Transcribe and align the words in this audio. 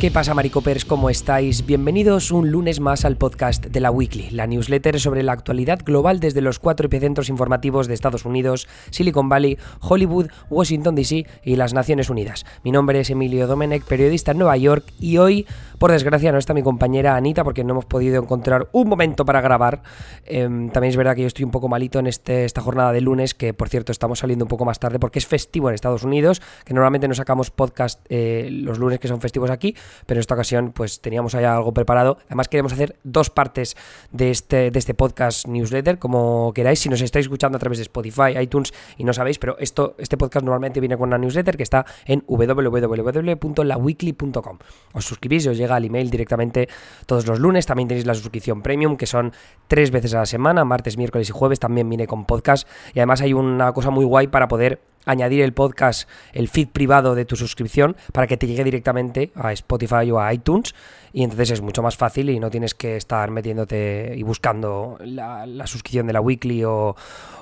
¿Qué 0.00 0.12
pasa, 0.12 0.32
Maricopers? 0.32 0.84
¿Cómo 0.84 1.10
estáis? 1.10 1.66
Bienvenidos 1.66 2.30
un 2.30 2.52
lunes 2.52 2.78
más 2.78 3.04
al 3.04 3.16
podcast 3.16 3.66
de 3.66 3.80
la 3.80 3.90
Weekly, 3.90 4.30
la 4.30 4.46
newsletter 4.46 5.00
sobre 5.00 5.24
la 5.24 5.32
actualidad 5.32 5.80
global 5.84 6.20
desde 6.20 6.40
los 6.40 6.60
cuatro 6.60 6.86
epicentros 6.86 7.28
informativos 7.28 7.88
de 7.88 7.94
Estados 7.94 8.24
Unidos, 8.24 8.68
Silicon 8.90 9.28
Valley, 9.28 9.58
Hollywood, 9.80 10.28
Washington 10.50 10.94
DC 10.94 11.26
y 11.42 11.56
las 11.56 11.74
Naciones 11.74 12.10
Unidas. 12.10 12.46
Mi 12.62 12.70
nombre 12.70 13.00
es 13.00 13.10
Emilio 13.10 13.48
Domenech, 13.48 13.82
periodista 13.82 14.30
en 14.30 14.38
Nueva 14.38 14.56
York, 14.56 14.84
y 15.00 15.18
hoy, 15.18 15.48
por 15.80 15.90
desgracia, 15.90 16.30
no 16.30 16.38
está 16.38 16.54
mi 16.54 16.62
compañera 16.62 17.16
Anita 17.16 17.42
porque 17.42 17.64
no 17.64 17.72
hemos 17.72 17.86
podido 17.86 18.22
encontrar 18.22 18.68
un 18.70 18.88
momento 18.88 19.24
para 19.24 19.40
grabar. 19.40 19.82
Em, 20.26 20.70
también 20.70 20.90
es 20.90 20.96
verdad 20.96 21.16
que 21.16 21.22
yo 21.22 21.26
estoy 21.26 21.44
un 21.44 21.50
poco 21.50 21.66
malito 21.66 21.98
en 21.98 22.06
este, 22.06 22.44
esta 22.44 22.60
jornada 22.60 22.92
de 22.92 23.00
lunes, 23.00 23.34
que 23.34 23.52
por 23.52 23.68
cierto 23.68 23.90
estamos 23.90 24.20
saliendo 24.20 24.44
un 24.44 24.48
poco 24.48 24.64
más 24.64 24.78
tarde 24.78 25.00
porque 25.00 25.18
es 25.18 25.26
festivo 25.26 25.68
en 25.68 25.74
Estados 25.74 26.04
Unidos, 26.04 26.40
que 26.64 26.72
normalmente 26.72 27.08
no 27.08 27.14
sacamos 27.14 27.50
podcast 27.50 28.00
eh, 28.10 28.48
los 28.52 28.78
lunes 28.78 29.00
que 29.00 29.08
son 29.08 29.20
festivos 29.20 29.50
aquí 29.50 29.74
pero 30.06 30.18
en 30.18 30.20
esta 30.20 30.34
ocasión 30.34 30.72
pues 30.72 31.00
teníamos 31.00 31.34
allá 31.34 31.56
algo 31.56 31.72
preparado. 31.72 32.18
Además 32.26 32.48
queremos 32.48 32.72
hacer 32.72 32.96
dos 33.04 33.30
partes 33.30 33.76
de 34.12 34.30
este, 34.30 34.70
de 34.70 34.78
este 34.78 34.94
podcast 34.94 35.46
newsletter, 35.46 35.98
como 35.98 36.52
queráis, 36.54 36.80
si 36.80 36.88
nos 36.88 37.00
estáis 37.00 37.26
escuchando 37.26 37.56
a 37.56 37.58
través 37.58 37.78
de 37.78 37.82
Spotify, 37.82 38.38
iTunes 38.40 38.72
y 38.96 39.04
no 39.04 39.12
sabéis, 39.12 39.38
pero 39.38 39.56
esto, 39.58 39.94
este 39.98 40.16
podcast 40.16 40.44
normalmente 40.44 40.80
viene 40.80 40.96
con 40.96 41.08
una 41.08 41.18
newsletter 41.18 41.56
que 41.56 41.62
está 41.62 41.84
en 42.06 42.24
www.laweekly.com. 42.26 44.58
Os 44.92 45.04
suscribís 45.04 45.46
y 45.46 45.48
os 45.48 45.56
llega 45.56 45.76
el 45.76 45.84
email 45.84 46.10
directamente 46.10 46.68
todos 47.06 47.26
los 47.26 47.40
lunes. 47.40 47.66
También 47.66 47.88
tenéis 47.88 48.06
la 48.06 48.14
suscripción 48.14 48.62
premium, 48.62 48.96
que 48.96 49.06
son 49.06 49.32
tres 49.66 49.90
veces 49.90 50.14
a 50.14 50.18
la 50.18 50.26
semana, 50.26 50.64
martes, 50.64 50.96
miércoles 50.96 51.28
y 51.28 51.32
jueves. 51.32 51.58
También 51.58 51.88
viene 51.88 52.06
con 52.06 52.24
podcast. 52.24 52.68
Y 52.94 53.00
además 53.00 53.20
hay 53.20 53.32
una 53.32 53.72
cosa 53.72 53.90
muy 53.90 54.04
guay 54.04 54.28
para 54.28 54.46
poder 54.48 54.80
añadir 55.08 55.42
el 55.42 55.52
podcast, 55.52 56.08
el 56.32 56.48
feed 56.48 56.68
privado 56.68 57.14
de 57.14 57.24
tu 57.24 57.34
suscripción 57.34 57.96
para 58.12 58.26
que 58.26 58.36
te 58.36 58.46
llegue 58.46 58.62
directamente 58.62 59.32
a 59.34 59.52
Spotify 59.52 60.10
o 60.12 60.20
a 60.20 60.32
iTunes 60.32 60.74
y 61.18 61.24
entonces 61.24 61.50
es 61.50 61.62
mucho 61.62 61.82
más 61.82 61.96
fácil 61.96 62.30
y 62.30 62.38
no 62.38 62.48
tienes 62.48 62.74
que 62.74 62.96
estar 62.96 63.32
metiéndote 63.32 64.14
y 64.16 64.22
buscando 64.22 64.96
la, 65.00 65.66
suscripción 65.66 66.06
de 66.06 66.12
la 66.12 66.20
weekly 66.20 66.62
o, 66.62 66.94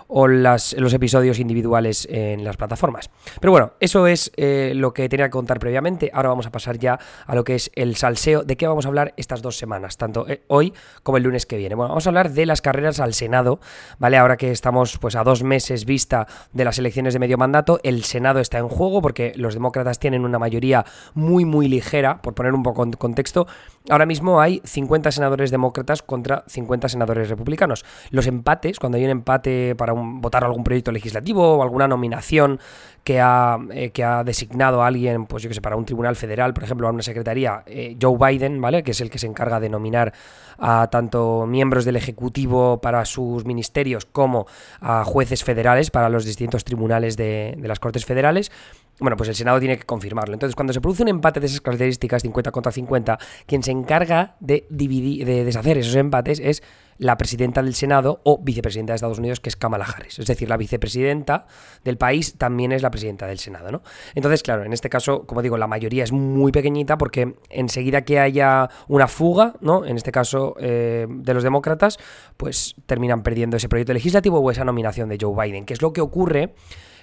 los 0.09 0.95
episodios 0.95 1.39
individuales 1.41 2.09
en 2.11 2.43
las 2.43 2.57
plataformas. 2.57 3.11
Pero 3.39 3.51
bueno, 3.51 3.73
eso 3.81 4.07
es 4.07 4.33
eh, 4.37 4.73
lo 4.75 4.95
que 4.95 5.11
tenía 5.11 5.27
que 5.27 5.33
contar 5.33 5.59
previamente. 5.59 6.11
Ahora 6.15 6.31
vamos 6.31 6.47
a 6.47 6.53
pasar 6.53 6.79
ya 6.79 6.99
a 7.27 7.35
lo 7.35 7.45
que 7.45 7.57
es 7.57 7.71
el 7.75 7.97
salseo. 7.97 8.45
¿De 8.45 8.57
qué 8.57 8.67
vamos 8.67 8.87
a 8.87 8.89
hablar 8.89 9.13
estas 9.19 9.43
dos 9.43 9.59
semanas? 9.59 9.99
Tanto 9.99 10.27
eh, 10.27 10.43
hoy 10.47 10.73
como 11.03 11.19
el 11.19 11.25
lunes 11.25 11.45
que 11.45 11.59
viene. 11.59 11.75
Bueno, 11.75 11.89
vamos 11.89 12.07
a 12.07 12.11
hablar 12.11 12.31
de 12.31 12.47
las 12.47 12.63
carreras 12.63 12.99
al 13.01 13.13
Senado, 13.13 13.59
¿vale? 13.99 14.17
Ahora 14.17 14.39
que 14.39 14.53
estamos 14.53 14.97
pues 14.97 15.17
a 15.17 15.25
dos 15.25 15.43
meses 15.43 15.85
vista 15.85 16.29
de 16.53 16.65
las 16.65 16.79
elecciones 16.79 17.13
de 17.13 17.19
medio 17.19 17.37
mandato, 17.37 17.81
el 17.83 18.05
Senado 18.05 18.39
está 18.39 18.57
en 18.57 18.69
juego 18.69 19.03
porque 19.03 19.33
los 19.35 19.53
demócratas 19.53 19.99
tienen 19.99 20.25
una 20.25 20.39
mayoría 20.39 20.87
muy, 21.13 21.45
muy 21.45 21.69
ligera, 21.69 22.23
por 22.23 22.35
poner 22.35 22.55
un 22.55 22.63
poco 22.63 22.85
en 22.85 22.93
contexto. 22.93 23.49
Ahora 23.89 24.07
mismo 24.07 24.41
hay 24.41 24.61
50 24.65 25.13
senadores 25.13 25.51
demócratas 25.51 26.03
contra 26.03 26.45
50 26.49 26.89
senadores 26.89 27.29
republicanos. 27.29 27.85
Los 28.11 28.27
empates, 28.27 28.81
cuando 28.81 28.99
hay 28.99 29.05
un 29.05 29.11
empate 29.11 29.75
para 29.77 29.93
votar 29.95 30.45
algún 30.45 30.65
proyecto 30.65 30.91
legislativo 30.91 31.57
o 31.57 31.63
alguna 31.63 31.87
nominación 31.87 32.59
que 33.05 33.21
ha, 33.21 33.59
eh, 33.71 33.91
que 33.91 34.03
ha 34.03 34.25
designado 34.25 34.83
a 34.83 34.89
alguien, 34.89 35.27
pues 35.27 35.45
yo 35.45 35.49
que 35.49 35.55
sé, 35.55 35.61
para 35.61 35.77
un 35.77 35.85
tribunal 35.85 36.17
federal, 36.17 36.53
por 36.53 36.65
ejemplo, 36.65 36.89
a 36.89 36.91
una 36.91 37.03
secretaría, 37.03 37.63
eh, 37.67 37.97
Joe 38.01 38.19
Biden, 38.19 38.61
¿vale? 38.61 38.83
Que 38.83 38.91
es 38.91 39.01
el 39.01 39.11
que 39.11 39.21
se 39.21 39.29
encarga 39.29 39.61
de 39.61 39.69
nominar 39.69 40.13
a 40.59 40.89
tanto 40.91 41.47
miembros 41.47 41.85
del 41.85 41.95
Ejecutivo 41.95 42.81
para 42.81 43.05
sus 43.05 43.45
ministerios 43.45 44.07
como 44.07 44.47
a 44.81 45.05
jueces 45.05 45.45
federales 45.45 45.93
para 45.93 46.09
los 46.09 46.25
distintos 46.25 46.65
tribunales 46.65 47.17
de, 47.17 47.55
de 47.57 47.69
las 47.69 47.79
Cortes 47.79 48.05
Federales. 48.05 48.51
Bueno, 48.99 49.17
pues 49.17 49.29
el 49.29 49.35
Senado 49.35 49.61
tiene 49.61 49.77
que 49.77 49.85
confirmarlo. 49.85 50.35
Entonces, 50.35 50.57
cuando 50.57 50.73
se 50.73 50.81
produce 50.81 51.03
un 51.03 51.09
empate 51.09 51.39
de 51.39 51.47
esas 51.47 51.61
características, 51.61 52.23
50 52.23 52.51
contra 52.51 52.73
50, 52.73 53.19
quien 53.47 53.63
se 53.63 53.71
encarga 53.71 54.37
de, 54.41 54.67
dividir, 54.71 55.27
de 55.27 55.45
deshacer 55.45 55.77
esos 55.77 55.95
empates 55.97 56.41
es 56.41 56.63
la 56.99 57.19
presidenta 57.19 57.63
del 57.63 57.75
Senado 57.75 58.21
o 58.25 58.39
vicepresidenta 58.43 58.93
de 58.93 58.97
Estados 58.97 59.19
Unidos, 59.19 59.41
que 59.41 59.51
es 59.51 59.57
Kamala 59.57 59.85
Harris. 59.85 60.19
Es 60.19 60.27
decir, 60.27 60.49
la 60.49 60.57
vicepresidenta 60.57 61.47
del 61.85 61.99
país 61.99 62.39
también 62.39 62.73
es 62.73 62.81
la 62.81 62.91
presidenta 62.91 63.27
del 63.27 63.39
Senado, 63.39 63.71
¿no? 63.71 63.83
Entonces, 64.15 64.43
claro, 64.43 64.65
en 64.65 64.73
este 64.73 64.89
caso, 64.89 65.27
como 65.27 65.43
digo, 65.43 65.59
la 65.59 65.67
mayoría 65.67 66.05
es 66.05 66.13
muy 66.13 66.53
pequeñita 66.53 66.97
porque 66.97 67.35
enseguida 67.51 68.03
que 68.03 68.19
haya 68.19 68.71
una 68.89 69.09
fuga, 69.09 69.57
¿no? 69.61 69.85
En 69.85 69.97
este 69.97 70.11
caso, 70.11 70.55
eh, 70.59 71.07
de 71.09 71.35
los 71.35 71.43
demócratas, 71.43 71.99
pues 72.39 72.75
terminan 72.87 73.23
perdiendo 73.23 73.59
ese 73.59 73.69
proyecto 73.69 73.93
legislativo 73.93 74.39
o 74.39 74.51
esa 74.51 74.65
nominación 74.65 75.11
de 75.11 75.19
Joe 75.21 75.35
Biden, 75.47 75.67
que 75.67 75.75
es 75.75 75.83
lo 75.83 75.93
que 75.93 76.01
ocurre 76.01 76.55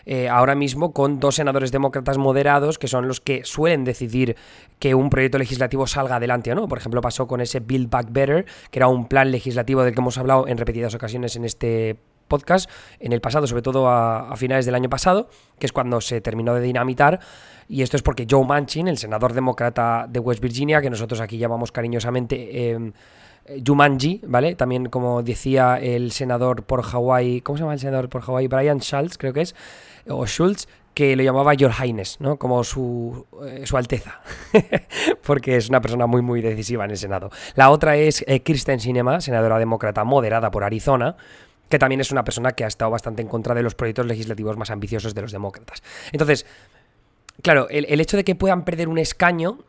eh, 0.05 0.29
ahora 0.29 0.55
mismo 0.55 0.93
con 0.93 1.19
dos 1.19 1.35
senadores 1.35 1.71
demócratas 1.71 2.17
moderados 2.17 2.77
que 2.77 2.87
son 2.87 3.07
los 3.07 3.21
que 3.21 3.43
suelen 3.45 3.83
decidir 3.83 4.35
que 4.79 4.95
un 4.95 5.09
proyecto 5.09 5.37
legislativo 5.37 5.87
salga 5.87 6.17
adelante 6.17 6.51
o 6.51 6.55
no. 6.55 6.67
Por 6.67 6.77
ejemplo, 6.77 7.01
pasó 7.01 7.27
con 7.27 7.41
ese 7.41 7.59
Build 7.59 7.89
Back 7.89 8.07
Better, 8.11 8.45
que 8.69 8.79
era 8.79 8.87
un 8.87 9.07
plan 9.07 9.31
legislativo 9.31 9.83
del 9.83 9.93
que 9.93 10.01
hemos 10.01 10.17
hablado 10.17 10.47
en 10.47 10.57
repetidas 10.57 10.93
ocasiones 10.95 11.35
en 11.35 11.45
este 11.45 11.97
podcast, 12.27 12.69
en 12.99 13.13
el 13.13 13.21
pasado, 13.21 13.47
sobre 13.47 13.61
todo 13.61 13.89
a, 13.89 14.35
finales 14.37 14.65
del 14.65 14.75
año 14.75 14.89
pasado, 14.89 15.29
que 15.59 15.65
es 15.65 15.71
cuando 15.71 16.01
se 16.01 16.19
terminó 16.21 16.55
de 16.55 16.61
dinamitar. 16.61 17.19
Y 17.69 17.81
esto 17.81 17.95
es 17.95 18.03
porque 18.03 18.27
Joe 18.29 18.45
Manchin, 18.45 18.87
el 18.87 18.97
senador 18.97 19.33
demócrata 19.33 20.07
de 20.09 20.19
West 20.19 20.41
Virginia, 20.41 20.81
que 20.81 20.89
nosotros 20.89 21.21
aquí 21.21 21.37
llamamos 21.37 21.71
cariñosamente... 21.71 22.71
Em, 22.71 22.93
Jumanji, 23.65 24.21
¿vale? 24.25 24.55
También 24.55 24.85
como 24.85 25.21
decía 25.21 25.77
el 25.77 26.11
senador 26.11 26.63
por 26.63 26.81
Hawái, 26.81 27.41
¿cómo 27.41 27.57
se 27.57 27.63
llama 27.63 27.73
el 27.73 27.79
senador 27.79 28.09
por 28.09 28.21
Hawái? 28.21 28.47
Brian 28.47 28.79
Schultz, 28.79 29.17
creo 29.17 29.33
que 29.33 29.41
es, 29.41 29.53
o 30.07 30.25
Schultz, 30.25 30.67
que 30.93 31.15
lo 31.15 31.23
llamaba 31.23 31.53
Your 31.53 31.71
Highness, 31.71 32.17
¿no? 32.19 32.37
Como 32.37 32.63
su, 32.63 33.25
eh, 33.45 33.63
su 33.65 33.77
Alteza, 33.77 34.21
porque 35.25 35.55
es 35.55 35.69
una 35.69 35.81
persona 35.81 36.05
muy, 36.05 36.21
muy 36.21 36.41
decisiva 36.41 36.85
en 36.85 36.91
el 36.91 36.97
Senado. 36.97 37.31
La 37.55 37.69
otra 37.71 37.95
es 37.95 38.23
eh, 38.27 38.43
Kristen 38.43 38.79
Sinema, 38.79 39.19
senadora 39.21 39.57
demócrata 39.57 40.03
moderada 40.03 40.51
por 40.51 40.63
Arizona, 40.63 41.15
que 41.69 41.79
también 41.79 42.01
es 42.01 42.11
una 42.11 42.23
persona 42.23 42.51
que 42.51 42.63
ha 42.63 42.67
estado 42.67 42.91
bastante 42.91 43.21
en 43.21 43.27
contra 43.27 43.55
de 43.55 43.63
los 43.63 43.73
proyectos 43.73 44.05
legislativos 44.05 44.57
más 44.57 44.69
ambiciosos 44.69 45.15
de 45.15 45.21
los 45.21 45.31
demócratas. 45.31 45.81
Entonces, 46.11 46.45
claro, 47.41 47.67
el, 47.69 47.99
hecho 47.99 48.17
de 48.17 48.23
que 48.23 48.35
puedan 48.35 48.63
perder 48.63 48.89
un 48.89 48.99
escaño 48.99 49.59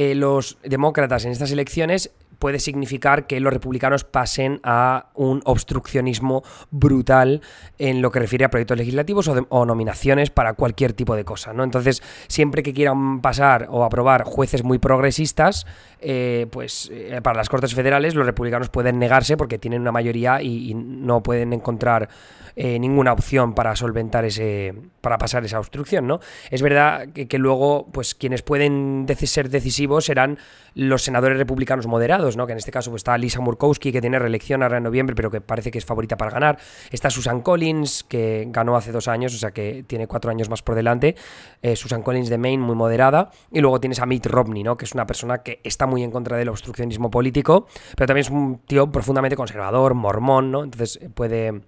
eh, 0.00 0.14
los 0.14 0.58
demócratas 0.62 1.24
en 1.24 1.32
estas 1.32 1.50
elecciones 1.50 2.12
puede 2.38 2.60
significar 2.60 3.26
que 3.26 3.40
los 3.40 3.52
republicanos 3.52 4.04
pasen 4.04 4.60
a 4.62 5.10
un 5.14 5.42
obstruccionismo 5.44 6.44
brutal 6.70 7.42
en 7.78 8.00
lo 8.00 8.12
que 8.12 8.20
refiere 8.20 8.44
a 8.44 8.48
proyectos 8.48 8.78
legislativos 8.78 9.26
o, 9.26 9.66
nominaciones 9.66 10.30
para 10.30 10.52
cualquier 10.52 10.92
tipo 10.92 11.16
de 11.16 11.24
cosa, 11.24 11.52
¿no? 11.52 11.64
Entonces, 11.64 12.00
siempre 12.28 12.62
que 12.62 12.72
quieran 12.72 13.20
pasar 13.22 13.66
o 13.70 13.82
aprobar 13.82 14.22
jueces 14.22 14.62
muy 14.62 14.78
progresistas, 14.78 15.66
eh, 16.00 16.46
pues 16.52 16.90
eh, 16.92 17.18
para 17.20 17.36
las 17.36 17.48
Cortes 17.48 17.74
Federales 17.74 18.14
los 18.14 18.24
republicanos 18.24 18.68
pueden 18.68 19.00
negarse 19.00 19.36
porque 19.36 19.58
tienen 19.58 19.80
una 19.80 19.90
mayoría 19.90 20.40
y, 20.40 20.74
no 20.74 21.24
pueden 21.24 21.52
encontrar 21.52 22.08
ninguna 22.56 23.12
opción 23.12 23.54
para 23.54 23.76
solventar 23.76 24.24
ese, 24.24 24.74
para 25.00 25.16
pasar 25.16 25.44
esa 25.44 25.60
obstrucción, 25.60 26.08
¿no? 26.08 26.18
Es 26.50 26.60
verdad 26.60 27.08
que, 27.14 27.28
que 27.28 27.38
luego, 27.38 27.86
pues 27.92 28.16
quienes 28.16 28.42
pueden 28.42 29.06
ser 29.16 29.48
decisivos 29.48 29.87
serán 30.00 30.38
los 30.74 31.02
senadores 31.02 31.38
republicanos 31.38 31.86
moderados, 31.86 32.36
que 32.36 32.52
en 32.52 32.58
este 32.58 32.70
caso 32.70 32.90
pues, 32.90 33.00
está 33.00 33.18
Lisa 33.18 33.40
Murkowski, 33.40 33.92
que 33.92 34.00
tiene 34.00 34.18
reelección 34.18 34.62
ahora 34.62 34.78
en 34.78 34.84
noviembre, 34.84 35.16
pero 35.16 35.30
que 35.30 35.40
parece 35.40 35.70
que 35.70 35.78
es 35.78 35.84
favorita 35.84 36.16
para 36.16 36.30
ganar. 36.30 36.58
Está 36.90 37.10
Susan 37.10 37.40
Collins, 37.40 38.04
que 38.04 38.46
ganó 38.48 38.76
hace 38.76 38.92
dos 38.92 39.08
años, 39.08 39.34
o 39.34 39.38
sea 39.38 39.50
que 39.50 39.84
tiene 39.86 40.06
cuatro 40.06 40.30
años 40.30 40.48
más 40.48 40.62
por 40.62 40.74
delante. 40.74 41.16
Eh, 41.62 41.76
Susan 41.76 42.02
Collins 42.02 42.28
de 42.28 42.38
Maine, 42.38 42.62
muy 42.62 42.76
moderada. 42.76 43.30
Y 43.50 43.60
luego 43.60 43.80
tienes 43.80 44.00
a 44.00 44.06
Mitt 44.06 44.26
Romney, 44.26 44.62
¿no? 44.62 44.76
Que 44.76 44.84
es 44.84 44.92
una 44.92 45.06
persona 45.06 45.42
que 45.42 45.60
está 45.64 45.86
muy 45.86 46.02
en 46.02 46.10
contra 46.10 46.36
del 46.36 46.48
obstruccionismo 46.48 47.10
político, 47.10 47.66
pero 47.96 48.06
también 48.06 48.26
es 48.26 48.30
un 48.30 48.58
tío 48.66 48.90
profundamente 48.90 49.36
conservador, 49.36 49.94
mormón, 49.94 50.50
¿no? 50.50 50.64
Entonces 50.64 51.00
puede 51.14 51.62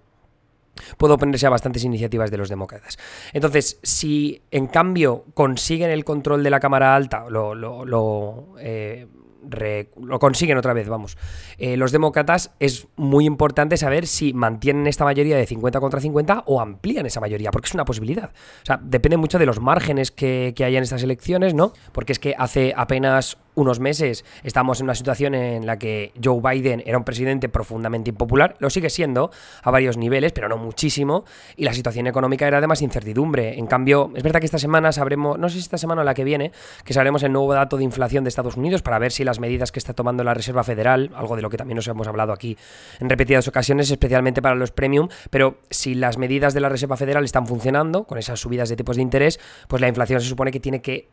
puede 0.97 1.13
oponerse 1.13 1.47
a 1.47 1.49
bastantes 1.49 1.83
iniciativas 1.83 2.31
de 2.31 2.37
los 2.37 2.49
demócratas. 2.49 2.97
Entonces, 3.33 3.79
si 3.83 4.41
en 4.51 4.67
cambio 4.67 5.25
consiguen 5.33 5.89
el 5.89 6.03
control 6.03 6.43
de 6.43 6.49
la 6.49 6.59
Cámara 6.59 6.95
Alta, 6.95 7.29
lo, 7.29 7.55
lo, 7.55 8.55
eh, 8.59 9.07
lo 10.01 10.19
consiguen 10.19 10.57
otra 10.57 10.73
vez, 10.73 10.87
vamos. 10.87 11.17
Eh, 11.57 11.77
los 11.77 11.91
demócratas 11.91 12.51
es 12.59 12.87
muy 12.95 13.25
importante 13.25 13.77
saber 13.77 14.07
si 14.07 14.33
mantienen 14.33 14.87
esta 14.87 15.03
mayoría 15.03 15.37
de 15.37 15.45
50 15.45 15.79
contra 15.79 15.99
50 15.99 16.43
o 16.45 16.61
amplían 16.61 17.05
esa 17.05 17.19
mayoría, 17.19 17.51
porque 17.51 17.67
es 17.67 17.73
una 17.73 17.85
posibilidad. 17.85 18.31
O 18.61 18.65
sea, 18.65 18.79
depende 18.81 19.17
mucho 19.17 19.39
de 19.39 19.45
los 19.45 19.59
márgenes 19.59 20.11
que, 20.11 20.53
que 20.55 20.63
haya 20.65 20.77
en 20.77 20.83
estas 20.83 21.03
elecciones, 21.03 21.53
¿no? 21.53 21.73
Porque 21.91 22.13
es 22.13 22.19
que 22.19 22.35
hace 22.37 22.73
apenas 22.75 23.37
unos 23.55 23.79
meses 23.79 24.25
estamos 24.43 24.79
en 24.79 24.85
una 24.85 24.95
situación 24.95 25.35
en 25.35 25.65
la 25.65 25.77
que 25.77 26.13
Joe 26.23 26.41
Biden 26.41 26.83
era 26.85 26.97
un 26.97 27.03
presidente 27.03 27.49
profundamente 27.49 28.09
impopular, 28.09 28.55
lo 28.59 28.69
sigue 28.69 28.89
siendo 28.89 29.31
a 29.63 29.71
varios 29.71 29.97
niveles, 29.97 30.31
pero 30.31 30.47
no 30.47 30.57
muchísimo, 30.57 31.25
y 31.55 31.65
la 31.65 31.73
situación 31.73 32.07
económica 32.07 32.47
era 32.47 32.61
de 32.61 32.67
más 32.67 32.81
incertidumbre. 32.81 33.57
En 33.57 33.67
cambio, 33.67 34.11
es 34.15 34.23
verdad 34.23 34.39
que 34.39 34.45
esta 34.45 34.59
semana 34.59 34.91
sabremos, 34.91 35.37
no 35.37 35.49
sé 35.49 35.55
si 35.55 35.61
esta 35.61 35.77
semana 35.77 36.01
o 36.01 36.05
la 36.05 36.13
que 36.13 36.23
viene, 36.23 36.51
que 36.85 36.93
sabremos 36.93 37.23
el 37.23 37.31
nuevo 37.31 37.53
dato 37.53 37.77
de 37.77 37.83
inflación 37.83 38.23
de 38.23 38.29
Estados 38.29 38.55
Unidos 38.55 38.81
para 38.81 38.99
ver 38.99 39.11
si 39.11 39.23
las 39.31 39.39
medidas 39.39 39.71
que 39.71 39.79
está 39.79 39.93
tomando 39.93 40.25
la 40.25 40.33
Reserva 40.33 40.63
Federal, 40.65 41.09
algo 41.15 41.37
de 41.37 41.41
lo 41.41 41.49
que 41.49 41.55
también 41.55 41.77
nos 41.77 41.87
hemos 41.87 42.05
hablado 42.05 42.33
aquí 42.33 42.57
en 42.99 43.09
repetidas 43.09 43.47
ocasiones, 43.47 43.89
especialmente 43.89 44.41
para 44.41 44.55
los 44.55 44.71
premium, 44.71 45.07
pero 45.29 45.59
si 45.69 45.95
las 45.95 46.17
medidas 46.17 46.53
de 46.53 46.59
la 46.59 46.67
Reserva 46.67 46.97
Federal 46.97 47.23
están 47.23 47.47
funcionando, 47.47 48.03
con 48.03 48.17
esas 48.17 48.41
subidas 48.41 48.67
de 48.67 48.75
tipos 48.75 48.97
de 48.97 49.03
interés, 49.03 49.39
pues 49.69 49.81
la 49.81 49.87
inflación 49.87 50.19
se 50.19 50.27
supone 50.27 50.51
que 50.51 50.59
tiene 50.59 50.81
que 50.81 51.07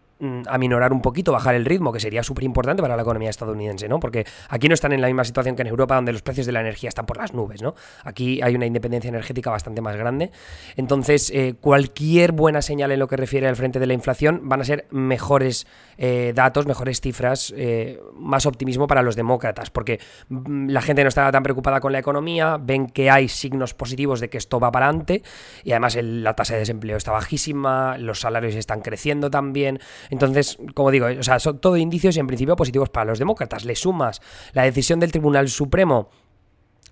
aminorar 0.46 0.92
un 0.92 1.00
poquito, 1.00 1.32
bajar 1.32 1.54
el 1.54 1.64
ritmo, 1.64 1.92
que 1.92 2.00
sería 2.00 2.22
súper 2.22 2.44
importante 2.44 2.82
para 2.82 2.96
la 2.96 3.02
economía 3.02 3.30
estadounidense, 3.30 3.88
¿no? 3.88 4.00
Porque 4.00 4.26
aquí 4.48 4.68
no 4.68 4.74
están 4.74 4.92
en 4.92 5.00
la 5.00 5.06
misma 5.06 5.24
situación 5.24 5.54
que 5.54 5.62
en 5.62 5.68
Europa, 5.68 5.94
donde 5.94 6.12
los 6.12 6.22
precios 6.22 6.46
de 6.46 6.52
la 6.52 6.60
energía 6.60 6.88
están 6.88 7.06
por 7.06 7.16
las 7.18 7.34
nubes, 7.34 7.62
¿no? 7.62 7.74
Aquí 8.04 8.40
hay 8.42 8.54
una 8.54 8.66
independencia 8.66 9.08
energética 9.08 9.50
bastante 9.50 9.80
más 9.80 9.96
grande. 9.96 10.30
Entonces, 10.76 11.30
eh, 11.30 11.54
cualquier 11.60 12.32
buena 12.32 12.62
señal 12.62 12.90
en 12.92 12.98
lo 12.98 13.08
que 13.08 13.16
refiere 13.16 13.46
al 13.46 13.56
frente 13.56 13.78
de 13.78 13.86
la 13.86 13.94
inflación 13.94 14.40
van 14.44 14.60
a 14.60 14.64
ser 14.64 14.86
mejores 14.90 15.66
eh, 15.96 16.32
datos, 16.34 16.66
mejores 16.66 17.00
cifras, 17.00 17.52
eh, 17.56 18.00
más 18.14 18.46
optimismo 18.46 18.86
para 18.86 19.02
los 19.02 19.16
demócratas, 19.16 19.70
porque 19.70 20.00
mm, 20.28 20.68
la 20.68 20.80
gente 20.80 21.02
no 21.02 21.08
está 21.08 21.30
tan 21.30 21.42
preocupada 21.42 21.80
con 21.80 21.92
la 21.92 21.98
economía, 21.98 22.58
ven 22.60 22.86
que 22.86 23.10
hay 23.10 23.28
signos 23.28 23.74
positivos 23.74 24.20
de 24.20 24.28
que 24.28 24.38
esto 24.38 24.60
va 24.60 24.70
para 24.70 24.86
adelante 24.86 25.22
y 25.64 25.72
además 25.72 25.96
la 26.00 26.34
tasa 26.34 26.54
de 26.54 26.60
desempleo 26.60 26.96
está 26.96 27.12
bajísima, 27.12 27.98
los 27.98 28.20
salarios 28.20 28.54
están 28.54 28.80
creciendo 28.80 29.30
también. 29.30 29.80
Entonces, 30.10 30.58
como 30.74 30.90
digo, 30.90 31.06
o 31.06 31.22
sea, 31.22 31.38
son 31.38 31.60
todo 31.60 31.76
indicios 31.76 32.16
y 32.16 32.20
en 32.20 32.26
principio 32.26 32.56
positivos 32.56 32.88
para 32.88 33.06
los 33.06 33.18
demócratas. 33.18 33.64
Le 33.64 33.76
sumas 33.76 34.20
la 34.52 34.62
decisión 34.62 35.00
del 35.00 35.12
Tribunal 35.12 35.48
Supremo 35.48 36.10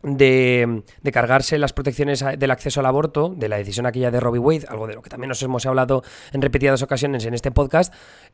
de, 0.02 0.82
cargarse 1.12 1.58
las 1.58 1.72
protecciones 1.72 2.24
del 2.38 2.50
acceso 2.50 2.80
al 2.80 2.86
aborto, 2.86 3.32
de 3.36 3.48
la 3.48 3.56
decisión 3.56 3.86
aquella 3.86 4.10
de 4.10 4.20
Robbie 4.20 4.40
Wade, 4.40 4.66
algo 4.68 4.86
de 4.86 4.94
lo 4.94 5.02
que 5.02 5.10
también 5.10 5.28
nos 5.28 5.42
hemos 5.42 5.66
hablado 5.66 6.02
en 6.32 6.42
repetidas 6.42 6.82
ocasiones 6.82 7.24
en 7.24 7.34
este 7.34 7.50
podcast, 7.50 7.92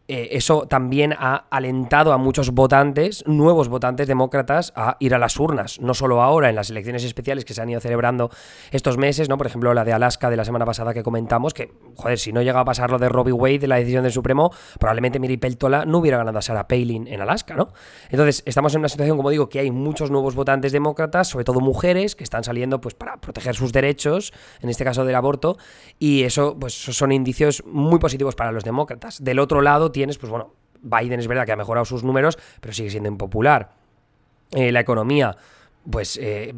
eh, 0.08 0.30
eso 0.32 0.66
también 0.66 1.14
ha 1.16 1.46
alentado 1.50 2.12
a 2.12 2.18
muchos 2.18 2.50
votantes, 2.50 3.24
nuevos 3.26 3.68
votantes 3.68 4.08
demócratas, 4.08 4.72
a 4.74 4.96
ir 4.98 5.14
a 5.14 5.18
las 5.18 5.38
urnas, 5.38 5.80
no 5.80 5.94
solo 5.94 6.22
ahora 6.22 6.48
en 6.48 6.56
las 6.56 6.70
elecciones 6.70 7.04
especiales 7.04 7.44
que 7.44 7.54
se 7.54 7.62
han 7.62 7.70
ido 7.70 7.80
celebrando 7.80 8.30
estos 8.72 8.98
meses, 8.98 9.28
¿no? 9.28 9.38
Por 9.38 9.46
ejemplo, 9.46 9.72
la 9.74 9.84
de 9.84 9.92
Alaska 9.92 10.28
de 10.28 10.36
la 10.36 10.44
semana 10.44 10.64
pasada 10.64 10.92
que 10.92 11.02
comentamos, 11.02 11.54
que, 11.54 11.72
joder, 11.96 12.18
si 12.18 12.32
no 12.32 12.42
llega 12.42 12.60
a 12.60 12.64
pasar 12.64 12.90
lo 12.90 12.98
de 12.98 13.08
Robbie 13.08 13.32
Wade, 13.32 13.60
de 13.60 13.68
la 13.68 13.76
decisión 13.76 14.02
del 14.02 14.12
Supremo, 14.12 14.50
probablemente 14.78 15.20
Miri 15.20 15.36
Peltola 15.36 15.84
no 15.84 15.98
hubiera 15.98 16.18
ganado 16.18 16.38
a 16.38 16.42
Sarah 16.42 16.66
Palin 16.66 17.06
en 17.06 17.20
Alaska, 17.20 17.54
¿no? 17.54 17.68
Entonces, 18.10 18.42
estamos 18.44 18.74
en 18.74 18.80
una 18.80 18.88
situación, 18.88 19.16
como 19.16 19.30
digo, 19.30 19.48
que 19.48 19.60
hay 19.60 19.70
muchos 19.70 20.10
nuevos 20.10 20.34
votantes 20.34 20.72
demócratas, 20.72 21.28
sobre 21.28 21.44
todo 21.44 21.51
mujeres 21.60 22.16
que 22.16 22.24
están 22.24 22.44
saliendo 22.44 22.80
pues 22.80 22.94
para 22.94 23.20
proteger 23.20 23.54
sus 23.54 23.72
derechos, 23.72 24.32
en 24.60 24.68
este 24.68 24.84
caso 24.84 25.04
del 25.04 25.14
aborto, 25.14 25.58
y 25.98 26.22
eso 26.22 26.56
pues 26.58 26.74
son 26.74 27.12
indicios 27.12 27.62
muy 27.66 27.98
positivos 27.98 28.34
para 28.34 28.52
los 28.52 28.64
demócratas. 28.64 29.22
Del 29.22 29.38
otro 29.38 29.60
lado 29.60 29.92
tienes, 29.92 30.18
pues 30.18 30.30
bueno, 30.30 30.54
Biden 30.82 31.20
es 31.20 31.28
verdad 31.28 31.46
que 31.46 31.52
ha 31.52 31.56
mejorado 31.56 31.84
sus 31.84 32.02
números, 32.04 32.38
pero 32.60 32.72
sigue 32.72 32.90
siendo 32.90 33.08
impopular. 33.08 33.70
Eh, 34.50 34.70
la 34.72 34.80
economía 34.80 35.36
pues 35.90 36.18
eh, 36.22 36.54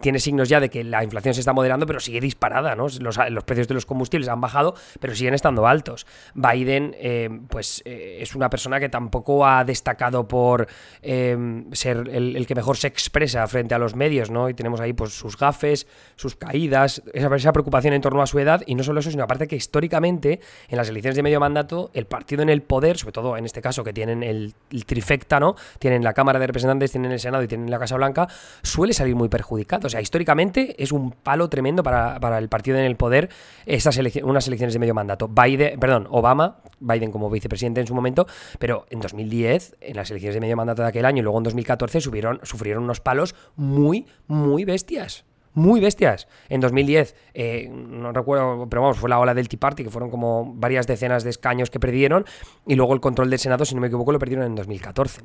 tiene 0.00 0.18
signos 0.18 0.48
ya 0.48 0.60
de 0.60 0.68
que 0.68 0.84
la 0.84 1.02
inflación 1.02 1.34
se 1.34 1.40
está 1.40 1.52
moderando, 1.52 1.86
pero 1.86 2.00
sigue 2.00 2.20
disparada, 2.20 2.74
¿no? 2.74 2.86
Los, 3.00 3.44
precios 3.44 3.68
de 3.68 3.74
los 3.74 3.86
combustibles 3.86 4.28
han 4.28 4.40
bajado, 4.40 4.74
pero 5.00 5.14
siguen 5.14 5.34
estando 5.34 5.66
altos. 5.66 6.06
Biden, 6.34 6.94
eh, 6.98 7.30
pues 7.48 7.82
eh, 7.84 8.18
es 8.20 8.34
una 8.34 8.50
persona 8.50 8.78
que 8.78 8.88
tampoco 8.88 9.46
ha 9.46 9.64
destacado 9.64 10.28
por 10.28 10.68
ser 11.02 12.08
el, 12.08 12.46
que 12.46 12.54
mejor 12.54 12.76
se 12.76 12.88
expresa 12.88 13.46
frente 13.46 13.74
a 13.74 13.78
los 13.78 13.94
medios, 13.94 14.30
¿no? 14.30 14.48
Y 14.48 14.54
tenemos 14.54 14.80
ahí 14.80 14.92
pues 14.92 15.12
sus 15.12 15.36
gafes, 15.36 15.86
sus 16.16 16.36
caídas, 16.36 17.02
esa, 17.12 17.52
preocupación 17.52 17.94
en 17.94 18.02
torno 18.02 18.22
a 18.22 18.26
su 18.26 18.38
edad, 18.38 18.62
y 18.66 18.74
no 18.74 18.82
solo 18.82 19.00
eso, 19.00 19.10
sino 19.10 19.24
aparte 19.24 19.46
que 19.48 19.56
históricamente 19.56 20.40
en 20.68 20.76
las 20.76 20.88
elecciones 20.88 21.16
de 21.16 21.22
medio 21.22 21.40
mandato, 21.40 21.90
el 21.94 22.06
partido 22.06 22.42
en 22.42 22.50
el 22.50 22.62
poder, 22.62 22.98
sobre 22.98 23.12
todo 23.12 23.36
en 23.36 23.44
este 23.44 23.62
caso 23.62 23.84
que 23.84 23.92
tienen 23.92 24.22
el, 24.22 24.54
el 24.70 24.84
trifecta, 24.84 25.40
¿no? 25.40 25.56
Tienen 25.78 26.04
la 26.04 26.12
Cámara 26.12 26.38
de 26.38 26.46
Representantes, 26.46 26.92
tienen 26.92 27.12
el 27.12 27.20
Senado 27.20 27.42
y 27.42 27.48
tienen 27.48 27.70
la 27.70 27.78
Casa 27.78 27.96
Blanca, 27.96 28.28
suele 28.66 28.92
salir 28.92 29.14
muy 29.14 29.28
perjudicado. 29.28 29.86
O 29.86 29.90
sea, 29.90 30.00
históricamente 30.00 30.82
es 30.82 30.92
un 30.92 31.12
palo 31.12 31.48
tremendo 31.48 31.82
para, 31.82 32.38
el 32.38 32.48
partido 32.48 32.76
en 32.78 32.84
el 32.84 32.96
poder 32.96 33.30
esas 33.64 33.98
unas 34.22 34.46
elecciones 34.46 34.74
de 34.74 34.78
medio 34.78 34.94
mandato. 34.94 35.28
Biden, 35.28 35.80
perdón, 35.80 36.06
Obama, 36.10 36.58
Biden 36.80 37.10
como 37.10 37.30
vicepresidente 37.30 37.80
en 37.80 37.86
su 37.86 37.94
momento, 37.94 38.26
pero 38.58 38.86
en 38.90 39.00
2010, 39.00 39.76
en 39.80 39.96
las 39.96 40.10
elecciones 40.10 40.34
de 40.34 40.40
medio 40.40 40.56
mandato 40.56 40.82
de 40.82 40.88
aquel 40.88 41.04
año 41.04 41.20
y 41.20 41.22
luego 41.22 41.38
en 41.38 41.44
2014 41.44 42.00
subieron, 42.00 42.40
sufrieron 42.42 42.84
unos 42.84 43.00
palos 43.00 43.34
muy, 43.56 44.06
muy 44.26 44.64
bestias 44.64 45.24
muy 45.56 45.80
bestias. 45.80 46.28
En 46.50 46.60
2010, 46.60 47.16
eh, 47.32 47.68
no 47.70 48.12
recuerdo, 48.12 48.68
pero 48.68 48.82
vamos, 48.82 48.98
fue 48.98 49.08
la 49.08 49.18
ola 49.18 49.32
del 49.34 49.48
Tea 49.48 49.58
Party, 49.58 49.84
que 49.84 49.90
fueron 49.90 50.10
como 50.10 50.52
varias 50.54 50.86
decenas 50.86 51.24
de 51.24 51.30
escaños 51.30 51.70
que 51.70 51.80
perdieron, 51.80 52.26
y 52.66 52.74
luego 52.74 52.92
el 52.92 53.00
control 53.00 53.30
del 53.30 53.38
Senado, 53.38 53.64
si 53.64 53.74
no 53.74 53.80
me 53.80 53.86
equivoco, 53.86 54.12
lo 54.12 54.18
perdieron 54.18 54.44
en 54.46 54.54
2014. 54.54 55.22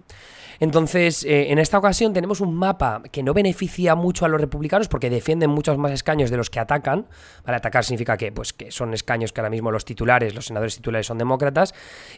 Entonces, 0.62 1.26
eh, 1.26 1.52
en 1.52 1.60
esta 1.60 1.78
ocasión 1.78 2.14
tenemos 2.14 2.40
un 2.40 2.56
mapa 2.56 3.04
que 3.12 3.24
no 3.24 3.34
beneficia 3.34 3.94
mucho 3.96 4.24
a 4.24 4.30
los 4.30 4.40
republicanos 4.40 4.88
porque 4.88 5.10
defienden 5.10 5.50
muchos 5.50 5.78
más 5.78 5.92
escaños 5.92 6.30
de 6.30 6.38
los 6.38 6.50
que 6.50 6.60
atacan. 6.60 7.08
Para 7.44 7.58
atacar 7.58 7.84
significa 7.84 8.16
que, 8.16 8.32
pues, 8.32 8.54
que 8.54 8.72
son 8.72 8.94
escaños 8.94 9.34
que 9.34 9.42
ahora 9.42 9.50
mismo 9.50 9.70
los 9.70 9.84
titulares, 9.84 10.34
los 10.34 10.46
senadores 10.46 10.78
titulares 10.78 11.08
son 11.08 11.18
demócratas, 11.18 11.74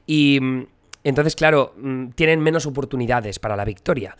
y 0.05 0.39
mm, 0.39 0.67
entonces, 1.03 1.35
claro, 1.35 1.73
mm, 1.77 2.09
tienen 2.09 2.41
menos 2.41 2.65
oportunidades 2.65 3.39
para 3.39 3.55
la 3.55 3.65
victoria. 3.65 4.15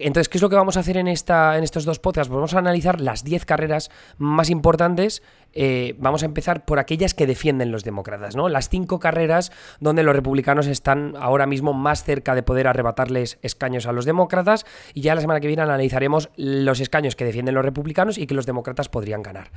Entonces, 0.00 0.28
¿qué 0.28 0.38
es 0.38 0.42
lo 0.42 0.48
que 0.48 0.56
vamos 0.56 0.76
a 0.76 0.80
hacer 0.80 0.96
en, 0.96 1.08
esta, 1.08 1.56
en 1.56 1.64
estos 1.64 1.84
dos 1.84 1.98
podcasts? 1.98 2.28
Pues 2.28 2.36
vamos 2.36 2.54
a 2.54 2.58
analizar 2.58 3.00
las 3.00 3.24
10 3.24 3.44
carreras 3.44 3.90
más 4.18 4.50
importantes. 4.50 5.22
Eh, 5.52 5.94
vamos 5.98 6.22
a 6.22 6.26
empezar 6.26 6.64
por 6.64 6.78
aquellas 6.78 7.14
que 7.14 7.26
defienden 7.26 7.70
los 7.70 7.84
demócratas, 7.84 8.36
¿no? 8.36 8.48
Las 8.48 8.68
cinco 8.68 8.98
carreras 8.98 9.52
donde 9.80 10.02
los 10.02 10.14
republicanos 10.14 10.66
están 10.66 11.14
ahora 11.18 11.46
mismo 11.46 11.72
más 11.72 12.04
cerca 12.04 12.34
de 12.34 12.42
poder 12.42 12.66
arrebatarles 12.66 13.38
escaños 13.42 13.86
a 13.86 13.92
los 13.92 14.04
demócratas. 14.04 14.64
Y 14.94 15.02
ya 15.02 15.14
la 15.14 15.20
semana 15.20 15.40
que 15.40 15.48
viene 15.48 15.62
analizaremos 15.62 16.30
los 16.36 16.80
escaños 16.80 17.16
que 17.16 17.24
defienden 17.24 17.54
los 17.54 17.64
republicanos 17.64 18.18
y 18.18 18.26
que 18.26 18.34
los 18.34 18.46
demócratas 18.46 18.88
podrían 18.88 19.22
ganar. 19.22 19.50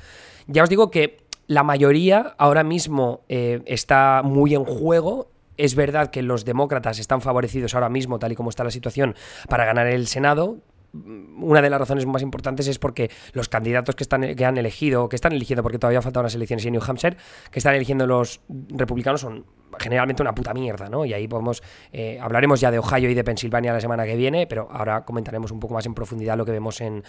Ya 0.48 0.64
os 0.64 0.70
digo 0.70 0.92
que 0.92 1.24
la 1.48 1.64
mayoría 1.64 2.36
ahora 2.38 2.64
mismo 2.64 3.22
eh, 3.30 3.62
está 3.66 4.22
muy 4.24 4.56
en 4.56 4.66
juego 4.66 5.33
es 5.58 5.76
verdad 5.76 6.10
que 6.10 6.22
los 6.22 6.46
demócratas 6.46 7.00
están 7.00 7.22
favorecidos 7.22 7.76
ahora 7.76 7.90
mismo, 7.90 8.20
tal 8.20 8.32
y 8.32 8.36
como 8.36 8.50
está 8.50 8.64
la 8.64 8.72
situación, 8.72 9.16
para 9.50 9.66
ganar 9.66 9.88
el 9.88 10.08
Senado, 10.08 10.60
una 10.94 11.62
de 11.62 11.70
las 11.70 11.80
razones 11.80 12.06
más 12.06 12.22
importantes 12.22 12.68
es 12.68 12.78
porque 12.78 13.10
los 13.34 13.50
candidatos 13.50 13.96
que, 13.96 14.04
están, 14.04 14.36
que 14.36 14.46
han 14.46 14.58
elegido, 14.58 15.10
que 15.10 15.16
están 15.16 15.34
eligiendo, 15.34 15.64
porque 15.64 15.80
todavía 15.80 16.02
faltan 16.02 16.22
unas 16.22 16.36
elecciones 16.36 16.66
en 16.66 16.74
New 16.74 16.82
Hampshire, 16.86 17.18
que 17.50 17.60
están 17.60 17.74
eligiendo 17.74 18.06
los 18.06 18.42
republicanos 18.70 19.22
son 19.22 19.46
generalmente 19.80 20.22
una 20.22 20.36
puta 20.36 20.54
mierda, 20.54 20.88
¿no? 20.90 21.04
Y 21.04 21.14
ahí 21.14 21.28
podemos, 21.28 21.64
eh, 21.92 22.20
hablaremos 22.22 22.62
ya 22.62 22.70
de 22.70 22.78
Ohio 22.78 23.10
y 23.10 23.16
de 23.16 23.24
Pensilvania 23.24 23.74
la 23.74 23.82
semana 23.82 24.06
que 24.06 24.16
viene, 24.16 24.46
pero 24.46 24.68
ahora 24.72 25.04
comentaremos 25.04 25.52
un 25.52 25.60
poco 25.60 25.74
más 25.74 25.86
en 25.88 25.96
profundidad 25.96 26.38
lo 26.38 26.46
que 26.46 26.52
vemos 26.52 26.80
en, 26.80 27.04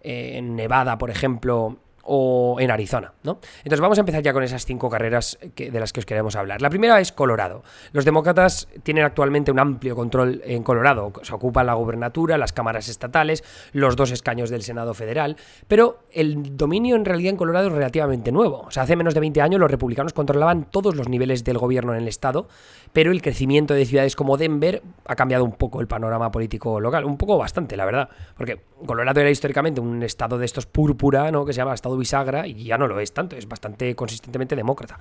en 0.00 0.56
Nevada, 0.56 0.96
por 0.96 1.10
ejemplo, 1.10 1.76
o 2.06 2.56
en 2.60 2.70
Arizona, 2.70 3.12
¿no? 3.22 3.40
Entonces 3.58 3.80
vamos 3.80 3.98
a 3.98 4.00
empezar 4.00 4.22
ya 4.22 4.32
con 4.32 4.42
esas 4.42 4.64
cinco 4.64 4.88
carreras 4.88 5.38
de 5.56 5.80
las 5.80 5.92
que 5.92 6.00
os 6.00 6.06
queremos 6.06 6.36
hablar. 6.36 6.62
La 6.62 6.70
primera 6.70 7.00
es 7.00 7.12
Colorado. 7.12 7.62
Los 7.92 8.04
demócratas 8.04 8.68
tienen 8.82 9.04
actualmente 9.04 9.50
un 9.50 9.58
amplio 9.58 9.94
control 9.94 10.42
en 10.44 10.62
Colorado. 10.62 11.12
Se 11.22 11.34
ocupan 11.34 11.66
la 11.66 11.74
gubernatura, 11.74 12.38
las 12.38 12.52
cámaras 12.52 12.88
estatales, 12.88 13.44
los 13.72 13.96
dos 13.96 14.10
escaños 14.10 14.50
del 14.50 14.62
Senado 14.62 14.94
federal, 14.94 15.36
pero 15.68 16.00
el 16.12 16.56
dominio 16.56 16.96
en 16.96 17.04
realidad 17.04 17.30
en 17.30 17.36
Colorado 17.36 17.68
es 17.68 17.72
relativamente 17.72 18.32
nuevo. 18.32 18.60
O 18.60 18.70
sea, 18.70 18.84
hace 18.84 18.96
menos 18.96 19.14
de 19.14 19.20
20 19.20 19.40
años 19.40 19.60
los 19.60 19.70
republicanos 19.70 20.12
controlaban 20.12 20.70
todos 20.70 20.94
los 20.94 21.08
niveles 21.08 21.44
del 21.44 21.58
gobierno 21.58 21.94
en 21.94 22.02
el 22.02 22.08
estado, 22.08 22.48
pero 22.92 23.10
el 23.10 23.22
crecimiento 23.22 23.74
de 23.74 23.84
ciudades 23.84 24.16
como 24.16 24.36
Denver 24.36 24.82
ha 25.04 25.16
cambiado 25.16 25.44
un 25.44 25.52
poco 25.52 25.80
el 25.80 25.86
panorama 25.86 26.30
político 26.30 26.80
local, 26.80 27.04
un 27.04 27.16
poco 27.16 27.36
bastante, 27.38 27.76
la 27.76 27.84
verdad, 27.84 28.08
porque 28.36 28.60
Colorado 28.84 29.20
era 29.20 29.30
históricamente 29.30 29.80
un 29.80 30.02
estado 30.02 30.38
de 30.38 30.44
estos 30.44 30.66
púrpura, 30.66 31.30
¿no? 31.30 31.44
Que 31.44 31.52
se 31.52 31.58
llama 31.58 31.74
estado 31.74 31.95
bisagra 31.96 32.46
y 32.46 32.64
ya 32.64 32.78
no 32.78 32.86
lo 32.86 32.98
es 33.00 33.12
tanto, 33.12 33.36
es 33.36 33.48
bastante 33.48 33.94
consistentemente 33.94 34.56
demócrata. 34.56 34.98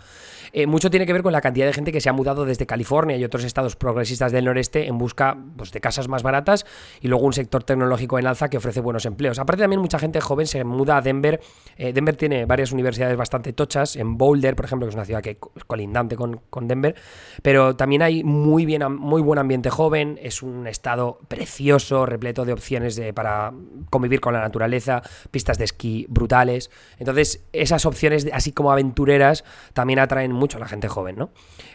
Eh, 0.54 0.68
mucho 0.68 0.90
tiene 0.90 1.06
que 1.06 1.14
ver 1.14 1.24
con 1.24 1.34
la 1.34 1.42
cantidad 1.42 1.66
de 1.66 1.74
gente 1.74 1.92
que 1.92 2.02
se 2.02 2.10
ha 2.10 2.14
mudado 2.14 2.46
desde 2.46 2.66
California 2.66 3.18
y 3.18 3.24
otros 3.24 3.44
estados 3.44 3.76
progresistas 3.76 4.32
del 4.32 4.46
noreste 4.46 4.88
en 4.88 4.98
busca 4.98 5.38
pues, 5.58 5.72
de 5.72 5.82
casas 5.82 6.08
más 6.08 6.24
baratas 6.24 6.66
y 7.02 7.08
luego 7.08 7.26
un 7.26 7.34
sector 7.34 7.64
tecnológico 7.64 8.20
en 8.20 8.28
alza 8.28 8.50
que 8.50 8.58
ofrece 8.58 8.82
buenos 8.82 9.06
empleos. 9.06 9.40
Aparte 9.40 9.64
también 9.64 9.82
mucha 9.82 10.00
gente 10.00 10.22
joven 10.22 10.48
se 10.48 10.64
muda 10.64 10.98
a 10.98 11.02
Denver. 11.02 11.40
Eh, 11.78 11.94
Denver 11.94 12.16
tiene 12.16 12.46
varias 12.46 12.72
universidades 12.72 13.18
bastante 13.18 13.54
tochas, 13.54 13.96
en 13.96 14.18
Boulder, 14.18 14.56
por 14.56 14.66
ejemplo, 14.66 14.88
que 14.88 14.90
es 14.90 14.96
una 14.96 15.06
ciudad 15.06 15.22
que 15.22 15.38
es 15.56 15.64
colindante 15.66 16.16
con, 16.16 16.42
con 16.50 16.68
Denver, 16.68 16.96
pero 17.42 17.76
también 17.76 18.02
hay 18.02 18.24
muy, 18.24 18.66
bien, 18.66 18.84
muy 18.94 19.22
buen 19.22 19.40
ambiente 19.40 19.70
joven, 19.70 20.20
es 20.22 20.42
un 20.42 20.68
estado 20.68 21.20
precioso, 21.28 22.06
repleto 22.06 22.46
de 22.46 22.54
opciones 22.54 22.96
de, 22.96 23.14
para 23.14 23.54
convivir 23.90 24.22
con 24.22 24.34
la 24.34 24.42
naturaleza, 24.42 25.02
pistas 25.32 25.58
de 25.58 25.66
esquí 25.66 26.06
brutales. 26.10 26.70
Entonces, 27.00 27.44
esas 27.54 27.86
opciones, 27.86 28.28
así 28.32 28.52
como 28.52 28.72
aventureras, 28.72 29.44
también 29.74 30.00
atraen 30.00 30.32
mucho 30.32 30.58
a 30.58 30.62
la 30.62 30.68
gente 30.68 30.88
joven, 30.88 31.16
¿no? 31.18 31.30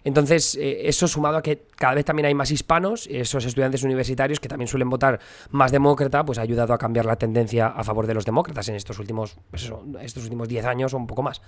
Entonces, 0.05 0.57
eh, 0.57 0.89
eso 0.89 1.09
sumado 1.09 1.39
a 1.39 1.43
que 1.43 1.63
cada 1.77 1.95
vez 1.95 2.05
también 2.05 2.27
hay 2.27 2.35
más 2.35 2.51
hispanos, 2.51 3.07
esos 3.11 3.45
estudiantes 3.45 3.83
universitarios 3.83 4.41
que 4.41 4.49
también 4.49 4.69
suelen 4.69 4.89
votar 4.89 5.21
más 5.51 5.73
demócrata, 5.73 6.25
pues 6.25 6.39
ha 6.39 6.43
ayudado 6.43 6.73
a 6.73 6.79
cambiar 6.79 7.07
la 7.07 7.17
tendencia 7.17 7.67
a 7.67 7.85
favor 7.85 8.07
de 8.07 8.15
los 8.15 8.25
demócratas 8.25 8.69
en 8.69 8.77
estos 8.77 8.99
últimos, 8.99 9.37
pues 9.51 9.71
estos 10.03 10.25
últimos 10.25 10.49
10 10.49 10.65
años 10.65 10.95
o 10.95 10.97
un 10.97 11.07
poco 11.07 11.23
más. 11.23 11.43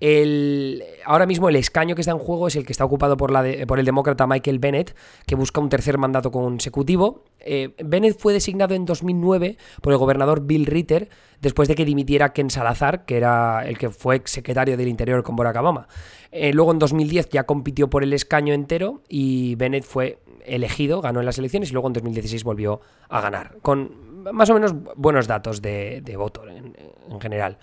El, 0.00 0.82
ahora 1.04 1.24
mismo 1.24 1.48
el 1.48 1.56
escaño 1.56 1.94
que 1.94 2.00
está 2.00 2.12
en 2.12 2.18
juego 2.18 2.48
es 2.48 2.56
el 2.56 2.66
que 2.66 2.72
está 2.72 2.84
ocupado 2.84 3.16
por, 3.16 3.30
la 3.30 3.44
por 3.66 3.78
el 3.78 3.84
demócrata 3.84 4.26
Michael 4.26 4.58
Bennett, 4.58 4.96
que 5.26 5.34
busca 5.34 5.60
un 5.60 5.68
tercer 5.68 5.98
mandato 5.98 6.30
consecutivo. 6.30 7.24
Eh, 7.44 7.74
Bennett 7.84 8.18
fue 8.18 8.32
designado 8.32 8.74
en 8.74 8.86
2009 8.86 9.58
por 9.82 9.92
el 9.92 9.98
gobernador 9.98 10.46
Bill 10.46 10.66
Ritter 10.66 11.10
después 11.40 11.68
de 11.68 11.74
que 11.74 11.84
dimitiera 11.84 12.32
Ken 12.32 12.48
Salazar, 12.48 13.04
que 13.04 13.18
era 13.18 13.66
el 13.66 13.76
que 13.76 13.90
fue 13.90 14.22
secretario 14.24 14.76
del 14.78 14.88
Interior 14.88 15.22
con 15.22 15.36
Barack 15.36 15.56
Obama. 15.56 15.86
Eh, 16.32 16.52
luego 16.54 16.72
en 16.72 16.78
2010 16.78 17.28
ya 17.28 17.44
compitió 17.44 17.90
por 17.90 18.02
el 18.02 18.14
escaño 18.14 18.54
entero 18.54 19.02
y 19.08 19.54
Bennett 19.56 19.84
fue 19.84 20.18
elegido, 20.46 21.02
ganó 21.02 21.20
en 21.20 21.26
las 21.26 21.38
elecciones 21.38 21.70
y 21.70 21.72
luego 21.74 21.88
en 21.88 21.92
2016 21.92 22.44
volvió 22.44 22.80
a 23.08 23.20
ganar, 23.20 23.58
con 23.60 24.24
más 24.32 24.48
o 24.48 24.54
menos 24.54 24.74
buenos 24.96 25.26
datos 25.26 25.60
de, 25.60 26.02
voto 26.16 26.48
en, 26.48 26.74
general. 27.20 27.58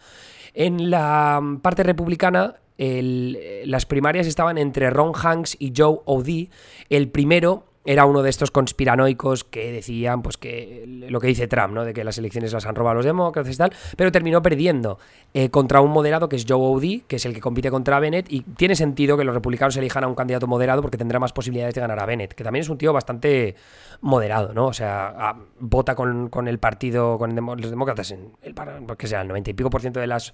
En 0.53 0.91
la 0.91 1.41
parte 1.61 1.81
republicana, 1.81 2.55
las 2.77 3.85
primarias 3.85 4.27
estaban 4.27 4.57
entre 4.57 4.89
Ron 4.91 5.13
Hanks 5.15 5.55
y 5.59 5.73
Joe 5.75 5.99
O'Dea. 6.05 6.47
El 6.89 7.09
primero 7.09 7.70
era 7.83 8.05
uno 8.05 8.21
de 8.21 8.29
estos 8.29 8.51
conspiranoicos 8.51 9.43
que 9.43 9.71
decían, 9.71 10.21
pues 10.21 10.37
que 10.37 10.83
lo 11.09 11.19
que 11.19 11.27
dice 11.27 11.47
Trump, 11.47 11.73
¿no? 11.73 11.83
De 11.83 11.93
que 11.93 12.03
las 12.03 12.17
elecciones 12.17 12.53
las 12.53 12.65
han 12.65 12.75
robado 12.75 12.95
los 12.95 13.05
demócratas 13.05 13.53
y 13.53 13.57
tal, 13.57 13.73
pero 13.97 14.11
terminó 14.11 14.41
perdiendo 14.41 14.99
eh, 15.33 15.49
contra 15.49 15.81
un 15.81 15.91
moderado 15.91 16.29
que 16.29 16.35
es 16.35 16.45
Joe 16.47 16.59
O'Dea, 16.59 16.99
que 17.07 17.15
es 17.15 17.25
el 17.25 17.33
que 17.33 17.41
compite 17.41 17.71
contra 17.71 17.99
Bennett, 17.99 18.31
y 18.31 18.41
tiene 18.41 18.75
sentido 18.75 19.17
que 19.17 19.23
los 19.23 19.33
republicanos 19.33 19.75
elijan 19.77 20.03
a 20.03 20.07
un 20.07 20.15
candidato 20.15 20.45
moderado 20.45 20.81
porque 20.81 20.97
tendrá 20.97 21.19
más 21.19 21.33
posibilidades 21.33 21.73
de 21.73 21.81
ganar 21.81 21.99
a 21.99 22.05
Bennett, 22.05 22.33
que 22.33 22.43
también 22.43 22.61
es 22.61 22.69
un 22.69 22.77
tío 22.77 22.93
bastante 22.93 23.55
moderado, 24.01 24.53
¿no? 24.53 24.67
O 24.67 24.73
sea, 24.73 25.35
vota 25.59 25.95
con, 25.95 26.47
el 26.47 26.59
partido, 26.59 27.17
con 27.17 27.35
los 27.35 27.69
demócratas, 27.69 28.11
en 28.11 28.31
el, 28.43 28.53
porque 28.85 29.07
sea, 29.07 29.21
el 29.21 29.27
90 29.27 29.51
y 29.51 29.53
pico 29.53 29.69
por 29.69 29.81
ciento 29.81 29.99
de 29.99 30.07
las, 30.07 30.33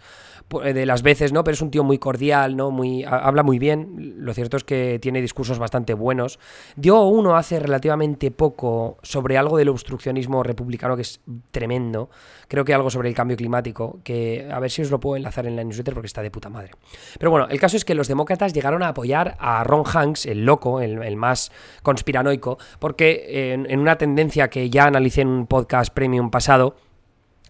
de 0.50 0.86
las 0.86 1.02
veces, 1.02 1.32
¿no? 1.32 1.44
Pero 1.44 1.54
es 1.54 1.62
un 1.62 1.72
tío 1.72 1.84
muy 1.84 1.98
cordial, 1.98 2.58
¿no? 2.58 2.72
Muy, 2.72 3.06
habla 3.06 3.44
muy 3.44 3.58
bien, 3.58 4.16
lo 4.18 4.34
cierto 4.34 4.58
es 4.58 4.64
que 4.64 5.00
tiene 5.00 5.22
discursos 5.22 5.60
bastante 5.60 5.94
buenos. 5.94 6.40
Dio 6.76 7.04
uno 7.04 7.37
hace 7.38 7.60
relativamente 7.60 8.32
poco 8.32 8.98
sobre 9.04 9.38
algo 9.38 9.58
del 9.58 9.70
obstruccionismo 9.70 10.44
republicano 10.44 10.96
que 10.96 11.04
es 11.04 11.22
tremendo. 11.52 12.10
Creo 12.48 12.66
que 12.66 12.74
algo 12.74 12.90
sobre 12.90 13.10
el 13.10 13.16
cambio 13.16 13.38
climático, 13.38 14.00
que 14.04 14.48
a 14.52 14.60
ver 14.60 14.72
si 14.72 14.82
os 14.82 14.92
lo 14.92 15.00
puedo 15.00 15.18
enlazar 15.18 15.46
en 15.46 15.56
la 15.56 15.64
newsletter 15.64 15.94
porque 15.94 16.08
está 16.08 16.22
de 16.22 16.32
puta 16.32 16.50
madre. 16.50 16.72
Pero 17.18 17.32
bueno, 17.32 17.48
el 17.50 17.60
caso 17.60 17.78
es 17.78 17.86
que 17.86 17.96
los 17.96 18.08
demócratas 18.08 18.54
llegaron 18.54 18.84
a 18.84 18.90
apoyar 18.90 19.36
a 19.40 19.64
Ron 19.64 19.84
Hanks, 19.86 20.26
el 20.26 20.46
loco, 20.46 20.82
el, 20.82 21.16
más 21.16 21.52
conspiranoico, 21.84 22.58
porque 22.80 23.54
en, 23.54 23.70
en 23.70 23.80
una 23.80 23.98
tendencia 23.98 24.50
que 24.50 24.70
ya 24.70 24.86
analicé 24.86 25.22
en 25.22 25.30
un 25.30 25.48
podcast 25.48 25.94
premium 25.94 26.30
pasado, 26.30 26.76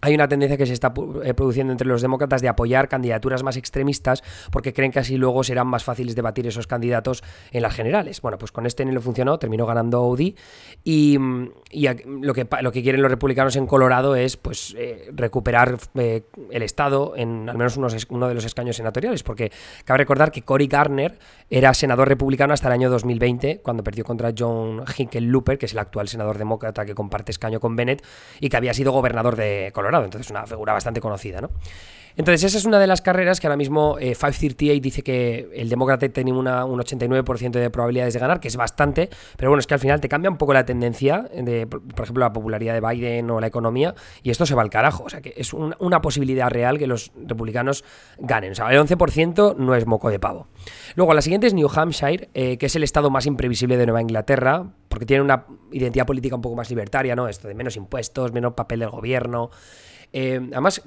hay 0.00 0.14
una 0.14 0.28
tendencia 0.28 0.56
que 0.56 0.66
se 0.66 0.72
está 0.72 0.92
eh, 1.24 1.34
produciendo 1.34 1.72
entre 1.72 1.86
los 1.86 2.02
demócratas 2.02 2.40
de 2.40 2.48
apoyar 2.48 2.88
candidaturas 2.88 3.42
más 3.42 3.56
extremistas 3.56 4.22
porque 4.50 4.72
creen 4.72 4.92
que 4.92 5.00
así 5.00 5.16
luego 5.16 5.42
serán 5.42 5.66
más 5.66 5.84
fáciles 5.84 6.14
debatir 6.14 6.46
esos 6.46 6.66
candidatos 6.66 7.24
en 7.50 7.62
las 7.62 7.74
generales. 7.74 8.20
Bueno, 8.20 8.38
pues 8.38 8.52
con 8.52 8.66
este 8.66 8.84
no 8.84 8.92
le 8.92 9.00
funcionó, 9.00 9.38
terminó 9.38 9.66
ganando 9.66 9.98
Audi 9.98 10.36
y, 10.84 11.18
lo, 11.18 12.34
que, 12.34 12.46
lo 12.60 12.72
que 12.72 12.82
quieren 12.82 13.02
los 13.02 13.10
republicanos 13.10 13.56
en 13.56 13.66
Colorado 13.66 14.14
es 14.14 14.36
pues 14.36 14.74
eh, 14.78 15.10
recuperar 15.12 15.78
eh, 15.94 16.22
el 16.50 16.62
Estado 16.62 17.14
en 17.16 17.48
al 17.48 17.56
menos 17.58 17.76
uno 17.76 18.28
de 18.28 18.34
los 18.34 18.44
escaños 18.44 18.76
senatoriales, 18.76 19.22
porque 19.22 19.50
cabe 19.84 19.98
recordar 19.98 20.30
que 20.30 20.42
Cory 20.42 20.66
Garner 20.66 21.18
era 21.50 21.74
senador 21.74 22.08
republicano 22.08 22.54
hasta 22.54 22.68
el 22.68 22.74
año 22.74 22.90
2020, 22.90 23.60
cuando 23.62 23.82
perdió 23.82 24.04
contra 24.04 24.32
John 24.36 24.84
Hickenlooper, 24.96 25.58
que 25.58 25.66
es 25.66 25.72
el 25.72 25.78
actual 25.78 26.08
senador 26.08 26.38
demócrata 26.38 26.84
que 26.84 26.94
comparte 26.94 27.32
escaño 27.32 27.58
con 27.58 27.74
Bennett 27.74 28.04
y 28.40 28.48
que 28.48 28.56
había 28.56 28.74
sido 28.74 28.92
gobernador 28.92 29.36
de 29.36 29.70
Colorado 29.74 29.87
entonces 30.04 30.30
una 30.30 30.46
figura 30.46 30.72
bastante 30.72 31.00
conocida, 31.00 31.40
¿no? 31.40 31.50
Entonces, 32.18 32.42
esa 32.42 32.58
es 32.58 32.64
una 32.64 32.80
de 32.80 32.88
las 32.88 33.00
carreras 33.00 33.38
que 33.38 33.46
ahora 33.46 33.56
mismo 33.56 33.96
538 33.96 34.72
eh, 34.72 34.80
dice 34.80 35.02
que 35.02 35.48
el 35.54 35.68
demócrata 35.68 36.08
tiene 36.08 36.32
un 36.32 36.46
89% 36.46 37.50
de 37.52 37.70
probabilidades 37.70 38.12
de 38.12 38.18
ganar, 38.18 38.40
que 38.40 38.48
es 38.48 38.56
bastante, 38.56 39.08
pero 39.36 39.50
bueno, 39.50 39.60
es 39.60 39.68
que 39.68 39.74
al 39.74 39.80
final 39.80 40.00
te 40.00 40.08
cambia 40.08 40.28
un 40.28 40.36
poco 40.36 40.52
la 40.52 40.64
tendencia 40.64 41.30
de, 41.32 41.68
por 41.68 42.02
ejemplo, 42.02 42.24
la 42.24 42.32
popularidad 42.32 42.74
de 42.74 42.80
Biden 42.80 43.30
o 43.30 43.40
la 43.40 43.46
economía, 43.46 43.94
y 44.24 44.30
esto 44.30 44.46
se 44.46 44.56
va 44.56 44.62
al 44.62 44.68
carajo. 44.68 45.04
O 45.04 45.08
sea, 45.08 45.20
que 45.20 45.32
es 45.36 45.52
una 45.52 46.00
posibilidad 46.00 46.50
real 46.50 46.76
que 46.76 46.88
los 46.88 47.12
republicanos 47.24 47.84
ganen. 48.18 48.50
O 48.50 48.54
sea, 48.56 48.68
el 48.72 48.80
11% 48.80 49.54
no 49.56 49.76
es 49.76 49.86
moco 49.86 50.10
de 50.10 50.18
pavo. 50.18 50.48
Luego, 50.96 51.14
la 51.14 51.22
siguiente 51.22 51.46
es 51.46 51.54
New 51.54 51.70
Hampshire, 51.72 52.30
eh, 52.34 52.58
que 52.58 52.66
es 52.66 52.74
el 52.74 52.82
estado 52.82 53.10
más 53.10 53.26
imprevisible 53.26 53.76
de 53.76 53.86
Nueva 53.86 54.02
Inglaterra, 54.02 54.66
porque 54.88 55.06
tiene 55.06 55.22
una 55.22 55.46
identidad 55.70 56.04
política 56.04 56.34
un 56.34 56.42
poco 56.42 56.56
más 56.56 56.68
libertaria, 56.68 57.14
¿no? 57.14 57.28
Esto 57.28 57.46
de 57.46 57.54
menos 57.54 57.76
impuestos, 57.76 58.32
menos 58.32 58.54
papel 58.54 58.80
del 58.80 58.90
gobierno. 58.90 59.50
Eh, 60.12 60.40
además, 60.52 60.82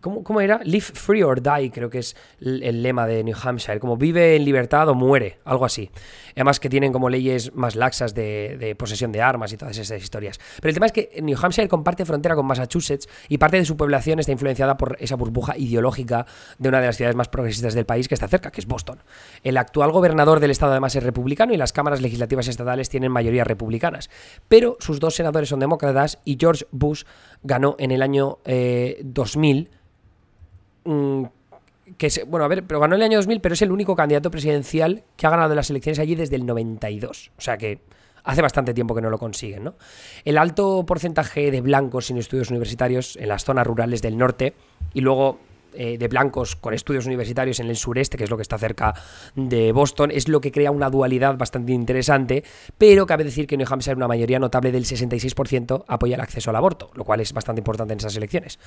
¿Cómo, 0.00 0.40
era? 0.40 0.60
Live 0.64 0.86
free 0.94 1.22
or 1.22 1.42
die, 1.42 1.70
creo 1.70 1.90
que 1.90 1.98
es 1.98 2.16
el, 2.40 2.82
lema 2.82 3.06
de 3.06 3.24
New 3.24 3.36
Hampshire. 3.40 3.80
Como 3.80 3.96
vive 3.96 4.36
en 4.36 4.44
libertad 4.44 4.88
o 4.88 4.94
muere, 4.94 5.38
algo 5.44 5.64
así. 5.64 5.90
Además 6.34 6.60
que 6.60 6.68
tienen 6.68 6.92
como 6.92 7.08
leyes 7.08 7.54
más 7.54 7.76
laxas 7.76 8.14
de, 8.14 8.74
posesión 8.78 9.12
de 9.12 9.22
armas 9.22 9.52
y 9.52 9.56
todas 9.56 9.76
esas 9.78 10.02
historias. 10.02 10.38
Pero 10.60 10.68
el 10.70 10.74
tema 10.74 10.86
es 10.86 10.92
que 10.92 11.18
New 11.22 11.36
Hampshire 11.40 11.68
comparte 11.68 12.04
frontera 12.04 12.34
con 12.34 12.46
Massachusetts 12.46 13.08
y 13.28 13.38
parte 13.38 13.56
de 13.56 13.64
su 13.64 13.76
población 13.76 14.18
está 14.18 14.32
influenciada 14.32 14.76
por 14.76 14.96
esa 15.00 15.16
burbuja 15.16 15.56
ideológica 15.56 16.26
de 16.58 16.68
una 16.68 16.80
de 16.80 16.86
las 16.86 16.96
ciudades 16.96 17.16
más 17.16 17.28
progresistas 17.28 17.74
del 17.74 17.86
país 17.86 18.08
que 18.08 18.14
está 18.14 18.28
cerca, 18.28 18.50
que 18.50 18.60
es 18.60 18.66
Boston. 18.66 18.98
El 19.42 19.56
actual 19.56 19.92
gobernador 19.92 20.40
del 20.40 20.50
estado 20.50 20.72
además 20.72 20.94
es 20.96 21.02
republicano 21.02 21.54
y 21.54 21.56
las 21.56 21.72
cámaras 21.72 22.00
legislativas 22.00 22.48
estatales 22.48 22.88
tienen 22.88 23.12
mayoría 23.12 23.44
republicanas. 23.44 24.10
Pero 24.48 24.76
sus 24.80 25.00
dos 25.00 25.14
senadores 25.14 25.48
son 25.48 25.60
demócratas 25.60 26.18
y 26.24 26.36
George 26.38 26.66
Bush 26.70 27.04
ganó 27.42 27.76
en 27.78 27.90
el 27.90 28.02
año 28.02 28.38
2000 29.04 29.70
Mm, 30.86 31.24
que 31.98 32.10
bueno, 32.26 32.44
a 32.44 32.48
ver, 32.48 32.64
pero 32.64 32.80
ganó 32.80 32.94
en 32.94 33.02
el 33.02 33.06
año 33.06 33.18
2000, 33.18 33.40
pero 33.40 33.54
es 33.54 33.62
el 33.62 33.70
único 33.70 33.94
candidato 33.94 34.30
presidencial 34.30 35.04
que 35.16 35.26
ha 35.26 35.30
ganado 35.30 35.54
las 35.54 35.70
elecciones 35.70 35.98
allí 35.98 36.14
desde 36.14 36.36
el 36.36 36.46
92. 36.46 37.30
O 37.36 37.40
sea 37.40 37.56
que 37.58 37.80
hace 38.24 38.42
bastante 38.42 38.74
tiempo 38.74 38.94
que 38.94 39.00
no 39.00 39.08
lo 39.08 39.18
consiguen, 39.18 39.64
¿no? 39.64 39.74
El 40.24 40.36
alto 40.36 40.84
porcentaje 40.84 41.50
de 41.50 41.60
blancos 41.60 42.06
sin 42.06 42.18
estudios 42.18 42.50
universitarios 42.50 43.16
en 43.16 43.28
las 43.28 43.44
zonas 43.44 43.66
rurales 43.66 44.02
del 44.02 44.18
norte 44.18 44.54
y 44.94 45.00
luego 45.00 45.38
eh, 45.74 45.98
de 45.98 46.08
blancos 46.08 46.56
con 46.56 46.74
estudios 46.74 47.06
universitarios 47.06 47.60
en 47.60 47.68
el 47.68 47.76
sureste, 47.76 48.16
que 48.16 48.24
es 48.24 48.30
lo 48.30 48.36
que 48.36 48.42
está 48.42 48.58
cerca 48.58 48.94
de 49.34 49.72
Boston, 49.72 50.10
es 50.10 50.28
lo 50.28 50.40
que 50.40 50.52
crea 50.52 50.70
una 50.70 50.90
dualidad 50.90 51.36
bastante 51.36 51.72
interesante, 51.72 52.44
pero 52.78 53.06
cabe 53.06 53.24
decir 53.24 53.46
que 53.46 53.56
New 53.56 53.66
Hampshire 53.68 53.96
una 53.96 54.08
mayoría 54.08 54.38
notable 54.38 54.72
del 54.72 54.84
66% 54.84 55.84
apoya 55.86 56.14
el 56.14 56.20
acceso 56.20 56.50
al 56.50 56.56
aborto, 56.56 56.90
lo 56.94 57.04
cual 57.04 57.20
es 57.20 57.32
bastante 57.32 57.60
importante 57.60 57.92
en 57.92 57.98
esas 57.98 58.16
elecciones. 58.16 58.58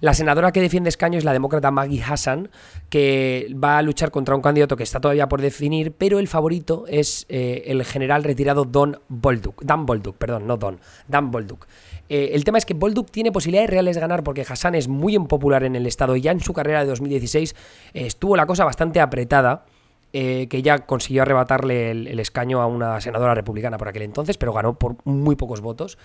La 0.00 0.14
senadora 0.14 0.52
que 0.52 0.60
defiende 0.60 0.88
escaño 0.88 1.18
es 1.18 1.24
la 1.24 1.32
demócrata 1.32 1.70
Maggie 1.70 2.02
Hassan, 2.02 2.50
que 2.90 3.48
va 3.52 3.78
a 3.78 3.82
luchar 3.82 4.10
contra 4.10 4.34
un 4.34 4.42
candidato 4.42 4.76
que 4.76 4.82
está 4.82 5.00
todavía 5.00 5.28
por 5.28 5.40
definir, 5.40 5.92
pero 5.92 6.18
el 6.18 6.28
favorito 6.28 6.84
es 6.88 7.26
eh, 7.28 7.64
el 7.66 7.84
general 7.84 8.24
retirado 8.24 8.64
Don 8.64 9.00
Bolduc, 9.08 9.62
Dan 9.62 9.86
Bolduc, 9.86 10.16
perdón, 10.16 10.46
no 10.46 10.56
Don, 10.56 10.80
Dan 11.08 11.30
Bolduc. 11.30 11.66
Eh, 12.08 12.30
el 12.34 12.44
tema 12.44 12.58
es 12.58 12.66
que 12.66 12.74
Bolduc 12.74 13.10
tiene 13.10 13.32
posibilidades 13.32 13.70
reales 13.70 13.96
de 13.96 14.00
ganar 14.00 14.22
porque 14.22 14.44
Hassan 14.48 14.74
es 14.74 14.88
muy 14.88 15.14
impopular 15.14 15.64
en 15.64 15.76
el 15.76 15.86
estado 15.86 16.16
ya 16.16 16.30
en 16.30 16.40
su 16.40 16.52
carrera 16.52 16.80
de 16.80 16.86
2016 16.86 17.54
eh, 17.94 18.06
estuvo 18.06 18.36
la 18.36 18.46
cosa 18.46 18.64
bastante 18.64 19.00
apretada. 19.00 19.64
Eh, 20.12 20.46
que 20.48 20.62
ya 20.62 20.78
consiguió 20.78 21.22
arrebatarle 21.22 21.90
el, 21.90 22.20
escaño 22.20 22.62
a 22.62 22.66
una 22.66 23.00
senadora 23.02 23.34
republicana 23.34 23.76
por 23.76 23.88
aquel 23.88 24.02
entonces, 24.02 24.38
pero 24.38 24.52
ganó 24.52 24.78
por 24.78 24.96
muy 25.04 25.36
pocos 25.36 25.60
votos. 25.60 25.98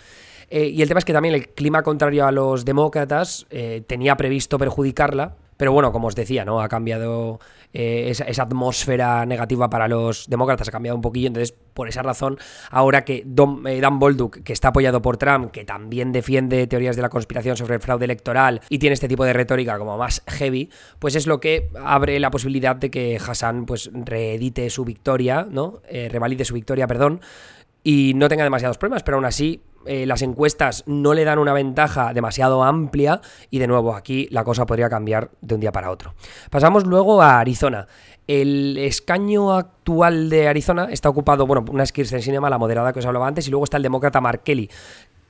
y 0.50 0.81
el 0.81 0.88
tema 0.88 0.98
es 0.98 1.05
que 1.05 1.13
también 1.13 1.36
el 1.36 1.48
clima 1.50 1.81
contrario 1.81 2.25
a 2.25 2.31
los 2.31 2.65
demócratas 2.65 3.46
tenía 3.88 4.17
previsto 4.17 4.58
perjudicarla, 4.58 5.36
pero 5.55 5.72
bueno, 5.72 5.93
como 5.93 6.08
os 6.08 6.15
decía, 6.15 6.43
¿no? 6.43 6.60
Ha 6.60 6.67
cambiado 6.67 7.39
eh, 7.73 8.09
esa, 8.09 8.43
atmósfera 8.43 9.25
negativa 9.25 9.69
para 9.69 9.87
los 9.87 10.27
demócratas, 10.27 10.67
ha 10.67 10.71
cambiado 10.71 10.95
un 10.95 11.01
poquillo. 11.01 11.27
Entonces, 11.27 11.55
por 11.73 11.87
esa 11.87 12.01
razón, 12.03 12.37
ahora 12.69 13.05
que 13.05 13.25
eh, 13.25 13.81
Dan 13.81 13.99
Bolduc, 13.99 14.43
que 14.43 14.53
está 14.53 14.69
apoyado 14.69 15.01
por 15.01 15.17
Trump, 15.17 15.51
que 15.51 15.63
también 15.63 16.11
defiende 16.11 16.67
teorías 16.67 16.95
de 16.95 17.01
la 17.01 17.09
conspiración 17.09 17.55
sobre 17.55 17.75
el 17.75 17.81
fraude 17.81 18.05
electoral 18.05 18.61
y 18.69 18.79
tiene 18.79 18.93
este 18.93 19.07
tipo 19.07 19.23
de 19.23 19.33
retórica 19.33 19.77
como 19.77 19.97
más 19.97 20.23
heavy, 20.27 20.69
pues 20.99 21.15
es 21.15 21.27
lo 21.27 21.39
que 21.39 21.69
abre 21.81 22.19
la 22.19 22.31
posibilidad 22.31 22.75
de 22.75 22.91
que 22.91 23.17
Hassan 23.17 23.65
pues 23.65 23.89
reedite 23.93 24.69
su 24.69 24.83
victoria, 24.83 25.47
¿no? 25.49 25.81
Eh, 25.87 26.09
revalide 26.11 26.45
su 26.45 26.53
victoria, 26.53 26.87
perdón, 26.87 27.21
y 27.83 28.13
no 28.15 28.27
tenga 28.27 28.43
demasiados 28.43 28.77
problemas, 28.77 29.03
pero 29.03 29.17
aún 29.17 29.25
así 29.25 29.61
eh, 29.85 30.05
las 30.05 30.21
encuestas 30.21 30.83
no 30.85 31.13
le 31.13 31.23
dan 31.23 31.39
una 31.39 31.53
ventaja 31.53 32.13
demasiado 32.13 32.63
amplia 32.63 33.21
y 33.50 33.59
de 33.59 33.67
nuevo 33.67 33.95
aquí 33.95 34.27
la 34.31 34.43
cosa 34.43 34.65
podría 34.65 34.89
cambiar 34.89 35.31
de 35.41 35.55
un 35.55 35.61
día 35.61 35.71
para 35.71 35.91
otro. 35.91 36.13
Pasamos 36.50 36.85
luego 36.85 37.21
a 37.21 37.39
Arizona. 37.39 37.88
El 38.27 38.77
escaño 38.77 39.51
actual 39.53 40.29
de 40.29 40.47
Arizona 40.47 40.88
está 40.89 41.09
ocupado, 41.09 41.47
bueno, 41.47 41.65
una 41.69 41.83
es 41.83 41.91
Kirsten 41.91 42.21
Sinema, 42.21 42.50
la 42.50 42.57
moderada 42.57 42.93
que 42.93 43.00
os 43.00 43.05
hablaba 43.05 43.27
antes, 43.27 43.47
y 43.47 43.51
luego 43.51 43.63
está 43.63 43.77
el 43.77 43.83
demócrata 43.83 44.21
Mark 44.21 44.43
Kelly, 44.43 44.69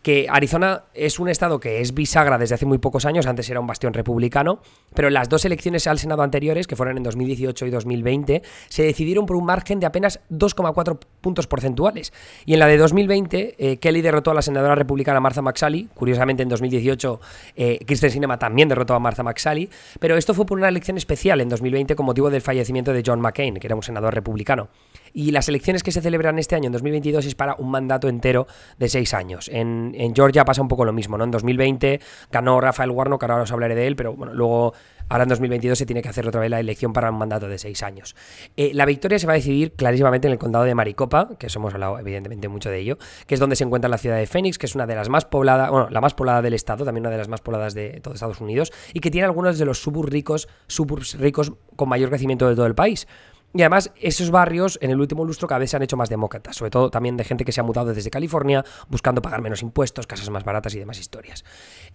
que 0.02 0.28
Arizona 0.30 0.86
es 0.94 1.20
un 1.20 1.30
estado 1.30 1.60
que 1.60 1.82
es 1.82 1.94
bisagra 1.94 2.38
desde 2.38 2.56
hace 2.56 2.66
muy 2.66 2.80
pocos 2.80 3.06
años, 3.06 3.28
antes 3.28 3.50
era 3.50 3.60
un 3.60 3.68
bastión 3.68 3.94
republicano, 3.94 4.60
pero 4.94 5.08
en 5.08 5.14
las 5.14 5.30
dos 5.30 5.46
elecciones 5.46 5.86
al 5.88 6.00
Senado 6.00 6.24
anteriores, 6.24 6.68
que 6.68 6.76
fueron 6.76 6.98
en 6.98 7.04
2018 7.04 7.66
y 7.66 7.70
2020, 7.70 8.42
se 8.70 8.84
decidieron 8.84 9.26
por 9.26 9.36
un 9.36 9.46
margen 9.46 9.80
de 9.80 9.86
apenas 9.86 10.20
2,4 10.32 11.00
puntos 11.22 11.48
porcentuales. 11.48 12.14
Y 12.46 12.54
en 12.54 12.60
la 12.60 12.68
de 12.68 12.78
2020, 12.78 13.56
eh, 13.58 13.78
Kelly 13.78 14.02
derrotó 14.02 14.32
a 14.32 14.34
la 14.34 14.42
senadora 14.42 14.76
republicana 14.76 15.20
Martha 15.20 15.42
McSally, 15.42 15.90
curiosamente 15.94 16.44
en 16.44 16.50
2018 16.50 17.20
eh, 17.56 17.80
Kristen 17.86 18.12
Sinema 18.12 18.40
también 18.40 18.70
derrotó 18.70 18.96
a 18.96 19.00
Martha 19.00 19.24
McSally, 19.24 19.70
pero 20.00 20.18
esto 20.18 20.34
fue 20.34 20.46
por 20.46 20.58
una 20.58 20.68
elección 20.68 20.98
especial 20.98 21.42
en 21.42 21.50
2020 21.50 21.96
con 21.96 22.06
motivo 22.06 22.30
del 22.30 22.42
fallecimiento 22.42 22.94
de 22.94 23.04
John 23.06 23.22
McCain, 23.22 23.56
que 23.56 23.68
era 23.68 23.76
un 23.76 23.84
senador 23.84 24.14
republicano. 24.14 24.70
Y 25.14 25.32
las 25.32 25.50
elecciones 25.50 25.84
que 25.84 25.92
se 25.92 26.02
celebran 26.02 26.40
este 26.40 26.56
año, 26.56 26.68
en 26.68 26.74
2022, 26.74 27.26
es 27.26 27.36
para 27.36 27.56
un 27.56 27.70
mandato 27.70 28.08
entero 28.08 28.48
de 28.78 28.90
seis 28.90 29.14
años. 29.14 29.50
En, 29.52 29.94
Georgia 30.16 30.46
pasa 30.46 30.62
un 30.62 30.68
poco 30.68 30.86
lo 30.86 30.94
mismo, 30.94 31.18
¿no? 31.18 31.24
En 31.24 31.32
2020 31.32 32.00
ganó 32.32 32.60
Rafael 32.62 32.92
Warnock, 32.92 33.24
ahora 33.24 33.44
os 33.44 33.52
hablaré 33.52 33.76
de 33.76 33.88
él, 33.88 33.96
pero 33.96 34.14
bueno, 34.14 34.34
luego 34.34 34.74
Ahora 35.12 35.24
en 35.24 35.30
2022 35.30 35.78
se 35.78 35.86
tiene 35.86 36.02
que 36.02 36.08
hacer 36.08 36.26
otra 36.26 36.40
vez 36.40 36.50
la 36.50 36.62
elección 36.62 36.94
para 36.94 37.12
un 37.12 37.18
mandato 37.18 37.50
de 37.50 37.58
seis 37.58 37.84
años. 37.84 38.16
Eh, 38.56 38.72
la 38.74 38.86
victoria 38.86 39.20
se 39.20 39.28
va 39.28 39.34
a 39.34 39.36
decidir 39.36 39.74
clarísimamente 39.74 40.30
en 40.30 40.32
el 40.32 40.40
condado 40.40 40.64
de 40.64 40.74
Maricopa, 40.74 41.32
que 41.38 41.48
hemos 41.54 41.74
hablado 41.74 42.00
evidentemente 42.00 42.48
mucho 42.48 42.70
de 42.70 42.80
ello, 42.80 42.98
que 43.28 43.34
es 43.34 43.40
donde 43.42 43.58
se 43.58 43.66
encuentra 43.66 43.90
la 43.90 43.98
ciudad 43.98 44.16
de 44.16 44.26
Phoenix, 44.26 44.58
que 44.58 44.68
es 44.68 44.74
una 44.74 44.88
de 44.88 44.96
las 44.96 45.10
más 45.10 45.26
pobladas, 45.26 45.70
bueno, 45.70 45.90
la 45.90 46.00
más 46.00 46.14
poblada 46.14 46.42
del 46.42 46.54
estado, 46.54 46.86
también 46.86 47.02
una 47.02 47.10
de 47.10 47.18
las 47.18 47.28
más 47.28 47.42
pobladas 47.42 47.74
de 47.74 48.00
todo 48.00 48.14
Estados 48.14 48.40
Unidos, 48.40 48.72
y 48.94 49.02
que 49.02 49.12
tiene 49.12 49.26
algunos 49.26 49.60
de 49.60 49.66
los 49.66 49.80
suburbs 49.80 50.14
ricos, 50.14 50.48
suburbs 50.68 51.20
ricos 51.20 51.52
con 51.76 51.90
mayor 51.90 52.08
crecimiento 52.08 52.48
de 52.48 52.56
todo 52.56 52.66
el 52.66 52.76
país. 52.76 53.06
Y 53.54 53.62
además, 53.62 53.92
esos 54.00 54.32
barrios 54.32 54.80
en 54.82 54.92
el 54.92 55.00
último 55.00 55.26
lustro 55.26 55.48
cada 55.48 55.60
vez 55.60 55.72
se 55.72 55.76
han 55.76 55.84
hecho 55.84 55.98
más 55.98 56.10
demócratas, 56.10 56.56
sobre 56.56 56.72
todo 56.72 56.90
también 56.90 57.18
de 57.18 57.24
gente 57.24 57.44
que 57.44 57.52
se 57.52 57.60
ha 57.60 57.64
mudado 57.64 57.94
desde 57.94 58.10
California 58.10 58.64
buscando 58.88 59.22
pagar 59.22 59.42
menos 59.42 59.62
impuestos, 59.62 60.08
casas 60.08 60.30
más 60.30 60.44
baratas 60.44 60.74
y 60.76 60.80
demás 60.80 61.00
historias. 61.00 61.44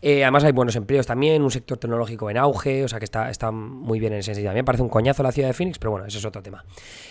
Eh, 0.02 0.24
además, 0.24 0.44
hay 0.44 0.52
buenos 0.52 0.76
empleos 0.76 1.06
también, 1.06 1.42
un 1.42 1.50
sector 1.50 1.78
tecnológico 1.78 2.30
en 2.30 2.36
auge, 2.36 2.84
o 2.84 2.88
sea 2.88 2.98
que 2.98 3.04
está, 3.04 3.30
está 3.30 3.50
muy 3.50 3.98
bien 3.98 4.12
en 4.12 4.18
ese 4.18 4.34
sentido. 4.34 4.48
También 4.48 4.64
parece 4.64 4.82
un 4.82 4.90
coñazo 4.90 5.22
la 5.22 5.32
ciudad 5.32 5.48
de 5.48 5.54
Phoenix, 5.54 5.78
pero 5.78 5.92
bueno, 5.92 6.06
eso 6.06 6.18
es 6.18 6.24
otro 6.24 6.42
tema. 6.42 6.64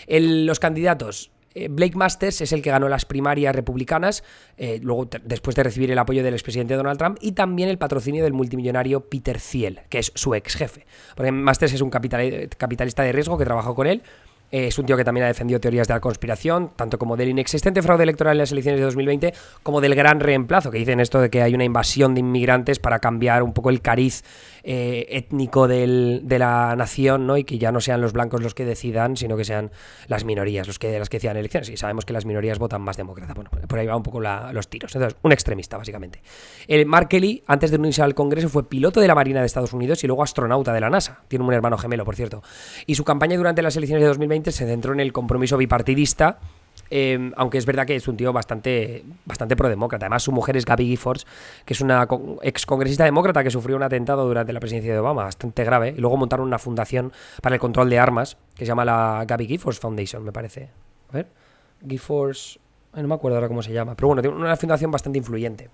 los 0.07 0.59
candidatos, 0.59 1.31
eh, 1.55 1.69
Blake 1.69 1.95
Masters 1.95 2.41
es 2.41 2.51
el 2.51 2.61
que 2.61 2.69
ganó 2.69 2.89
las 2.89 3.05
primarias 3.05 3.55
republicanas, 3.55 4.23
eh, 4.57 4.79
luego 4.81 5.09
después 5.23 5.55
de 5.55 5.63
recibir 5.63 5.89
el 5.89 5.97
apoyo 5.97 6.21
del 6.21 6.33
expresidente 6.33 6.75
Donald 6.75 6.99
Trump 6.99 7.17
y 7.21 7.31
también 7.31 7.69
el 7.69 7.77
patrocinio 7.77 8.23
del 8.23 8.33
multimillonario 8.33 9.09
Peter 9.09 9.39
Thiel, 9.39 9.81
que 9.89 9.99
es 9.99 10.11
su 10.15 10.35
ex 10.35 10.55
jefe. 10.55 10.85
Porque 11.15 11.31
Masters 11.31 11.73
es 11.73 11.81
un 11.81 11.89
capitalista 11.89 13.03
de 13.03 13.11
riesgo 13.13 13.37
que 13.37 13.45
trabajó 13.45 13.73
con 13.73 13.87
él 13.87 14.03
es 14.51 14.77
un 14.79 14.85
tío 14.85 14.95
que 14.95 15.03
también 15.03 15.25
ha 15.25 15.27
defendido 15.27 15.59
teorías 15.59 15.87
de 15.87 15.93
la 15.93 15.99
conspiración, 15.99 16.71
tanto 16.75 16.97
como 16.97 17.17
del 17.17 17.29
inexistente 17.29 17.81
fraude 17.81 18.03
electoral 18.03 18.33
en 18.33 18.39
las 18.39 18.51
elecciones 18.51 18.79
de 18.79 18.85
2020, 18.85 19.33
como 19.63 19.81
del 19.81 19.95
gran 19.95 20.19
reemplazo, 20.19 20.71
que 20.71 20.77
dicen 20.77 20.99
esto 20.99 21.19
de 21.19 21.29
que 21.29 21.41
hay 21.41 21.53
una 21.53 21.63
invasión 21.63 22.13
de 22.13 22.21
inmigrantes 22.21 22.79
para 22.79 22.99
cambiar 22.99 23.43
un 23.43 23.53
poco 23.53 23.69
el 23.69 23.81
cariz 23.81 24.23
eh, 24.63 25.07
étnico 25.09 25.67
de 25.67 26.37
la 26.39 26.75
nación, 26.75 27.27
¿no? 27.27 27.37
Y 27.37 27.43
que 27.43 27.57
ya 27.57 27.71
no 27.71 27.81
sean 27.81 28.01
los 28.01 28.13
blancos 28.13 28.41
los 28.41 28.53
que 28.53 28.65
decidan, 28.65 29.17
sino 29.17 29.37
que 29.37 29.45
sean 29.45 29.71
las 30.07 30.25
minorías 30.25 30.67
los 30.67 30.79
que, 30.79 30.97
las 30.97 31.09
que 31.09 31.17
decidan 31.17 31.37
elecciones. 31.37 31.69
Y 31.69 31.77
sabemos 31.77 32.05
que 32.05 32.13
las 32.13 32.25
minorías 32.25 32.59
votan 32.59 32.81
más 32.81 32.97
demócrata. 32.97 33.33
Bueno, 33.33 33.49
por 33.67 33.79
ahí 33.79 33.87
va 33.87 33.95
un 33.95 34.03
poco 34.03 34.19
los 34.19 34.67
tiros. 34.69 34.95
Entonces, 34.95 35.17
un 35.21 35.31
extremista, 35.31 35.77
básicamente. 35.77 36.21
El 36.67 36.85
Mark 36.85 37.09
Kelly, 37.09 37.43
antes 37.47 37.71
de 37.71 37.77
unirse 37.77 38.01
al 38.01 38.15
Congreso, 38.15 38.49
fue 38.49 38.67
piloto 38.67 38.99
de 39.01 39.07
la 39.07 39.15
Marina 39.15 39.39
de 39.39 39.45
Estados 39.45 39.73
Unidos 39.73 40.03
y 40.03 40.07
luego 40.07 40.23
astronauta 40.23 40.73
de 40.73 40.81
la 40.81 40.89
NASA. 40.89 41.21
Tiene 41.27 41.45
un 41.45 41.53
hermano 41.53 41.77
gemelo, 41.77 42.05
por 42.05 42.15
cierto. 42.15 42.41
Y 42.85 42.95
su 42.95 43.03
campaña 43.03 43.37
durante 43.37 43.61
las 43.61 43.75
elecciones 43.75 44.01
de 44.01 44.07
2020 44.07 44.34
se 44.43 44.65
centró 44.65 44.93
en 44.93 44.99
el 44.99 45.13
compromiso 45.13 45.57
bipartidista 45.57 46.39
Em, 46.89 47.31
aunque 47.35 47.57
es 47.57 47.65
verdad 47.65 47.85
que 47.85 47.95
es 47.95 48.07
un 48.07 48.15
tío 48.15 48.31
bastante, 48.31 49.03
bastante 49.25 49.55
pro-demócrata. 49.55 50.05
Además, 50.05 50.23
su 50.23 50.31
mujer 50.31 50.55
es 50.57 50.65
Gabby 50.65 50.85
Giffords, 50.85 51.25
que 51.65 51.73
es 51.73 51.81
una 51.81 52.07
ex 52.43 52.65
congresista 52.65 53.03
demócrata 53.03 53.43
que 53.43 53.49
sufrió 53.49 53.75
un 53.75 53.83
atentado 53.83 54.25
durante 54.25 54.53
la 54.53 54.59
presidencia 54.59 54.93
de 54.93 54.99
Obama, 54.99 55.23
bastante 55.23 55.63
grave. 55.63 55.93
Y 55.97 56.01
luego 56.01 56.17
montaron 56.17 56.45
una 56.45 56.59
fundación 56.59 57.11
para 57.41 57.55
el 57.55 57.59
control 57.59 57.89
de 57.89 57.99
armas, 57.99 58.37
que 58.55 58.65
se 58.65 58.69
llama 58.69 58.85
la 58.85 59.25
Gabby 59.27 59.47
Giffords 59.47 59.79
Foundation, 59.79 60.23
me 60.23 60.31
parece. 60.31 60.69
A 61.09 61.13
ver, 61.13 61.27
Giffords. 61.87 62.59
No 62.93 63.07
me 63.09 63.15
acuerdo 63.15 63.37
ahora 63.37 63.49
cómo 63.49 63.61
se 63.61 63.73
llama, 63.73 63.93
pero 63.95 64.07
bueno, 64.07 64.21
tiene 64.21 64.37
una 64.37 64.55
fundación 64.55 64.89
bastante 64.89 65.17
influyente. 65.17 65.69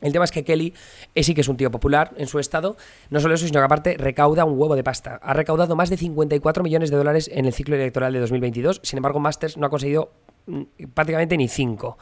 El 0.00 0.12
tema 0.12 0.24
es 0.24 0.30
que 0.30 0.44
Kelly 0.44 0.74
es 1.14 1.26
sí 1.26 1.34
que 1.34 1.40
es 1.40 1.48
un 1.48 1.56
tío 1.56 1.70
popular 1.70 2.12
en 2.16 2.26
su 2.26 2.38
estado. 2.38 2.76
No 3.10 3.20
solo 3.20 3.34
eso, 3.34 3.46
sino 3.46 3.60
que 3.60 3.64
aparte 3.64 3.96
recauda 3.98 4.44
un 4.44 4.58
huevo 4.58 4.76
de 4.76 4.84
pasta. 4.84 5.18
Ha 5.22 5.32
recaudado 5.32 5.74
más 5.74 5.90
de 5.90 5.96
54 5.96 6.62
millones 6.62 6.90
de 6.90 6.96
dólares 6.96 7.28
en 7.32 7.46
el 7.46 7.52
ciclo 7.52 7.74
electoral 7.74 8.12
de 8.12 8.20
2022. 8.20 8.80
Sin 8.84 8.98
embargo, 8.98 9.18
Masters 9.18 9.56
no 9.56 9.66
ha 9.66 9.70
conseguido 9.70 10.12
mm, 10.46 10.62
prácticamente 10.94 11.36
ni 11.36 11.48
5. 11.48 11.98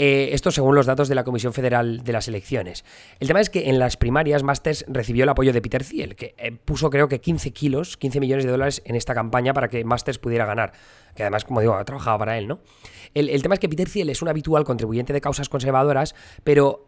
Eh, 0.00 0.30
esto 0.32 0.52
según 0.52 0.76
los 0.76 0.86
datos 0.86 1.08
de 1.08 1.16
la 1.16 1.24
Comisión 1.24 1.52
Federal 1.52 2.04
de 2.04 2.12
las 2.12 2.28
Elecciones. 2.28 2.84
El 3.18 3.26
tema 3.26 3.40
es 3.40 3.50
que 3.50 3.68
en 3.68 3.80
las 3.80 3.96
primarias 3.96 4.44
Masters 4.44 4.84
recibió 4.86 5.24
el 5.24 5.28
apoyo 5.28 5.52
de 5.52 5.60
Peter 5.60 5.84
Thiel, 5.84 6.14
que 6.14 6.36
eh, 6.38 6.52
puso 6.52 6.88
creo 6.88 7.08
que 7.08 7.20
15 7.20 7.50
kilos, 7.52 7.96
15 7.96 8.20
millones 8.20 8.44
de 8.44 8.50
dólares 8.52 8.80
en 8.84 8.94
esta 8.94 9.12
campaña 9.12 9.52
para 9.52 9.68
que 9.68 9.84
Masters 9.84 10.20
pudiera 10.20 10.46
ganar. 10.46 10.72
Que 11.16 11.24
además, 11.24 11.44
como 11.44 11.60
digo, 11.60 11.74
ha 11.74 11.84
trabajado 11.84 12.16
para 12.18 12.38
él, 12.38 12.46
¿no? 12.46 12.60
El, 13.12 13.28
el 13.28 13.42
tema 13.42 13.54
es 13.54 13.60
que 13.60 13.68
Peter 13.68 13.88
Thiel 13.88 14.10
es 14.10 14.22
un 14.22 14.28
habitual 14.28 14.62
contribuyente 14.62 15.12
de 15.12 15.20
causas 15.20 15.48
conservadoras, 15.48 16.14
pero 16.44 16.87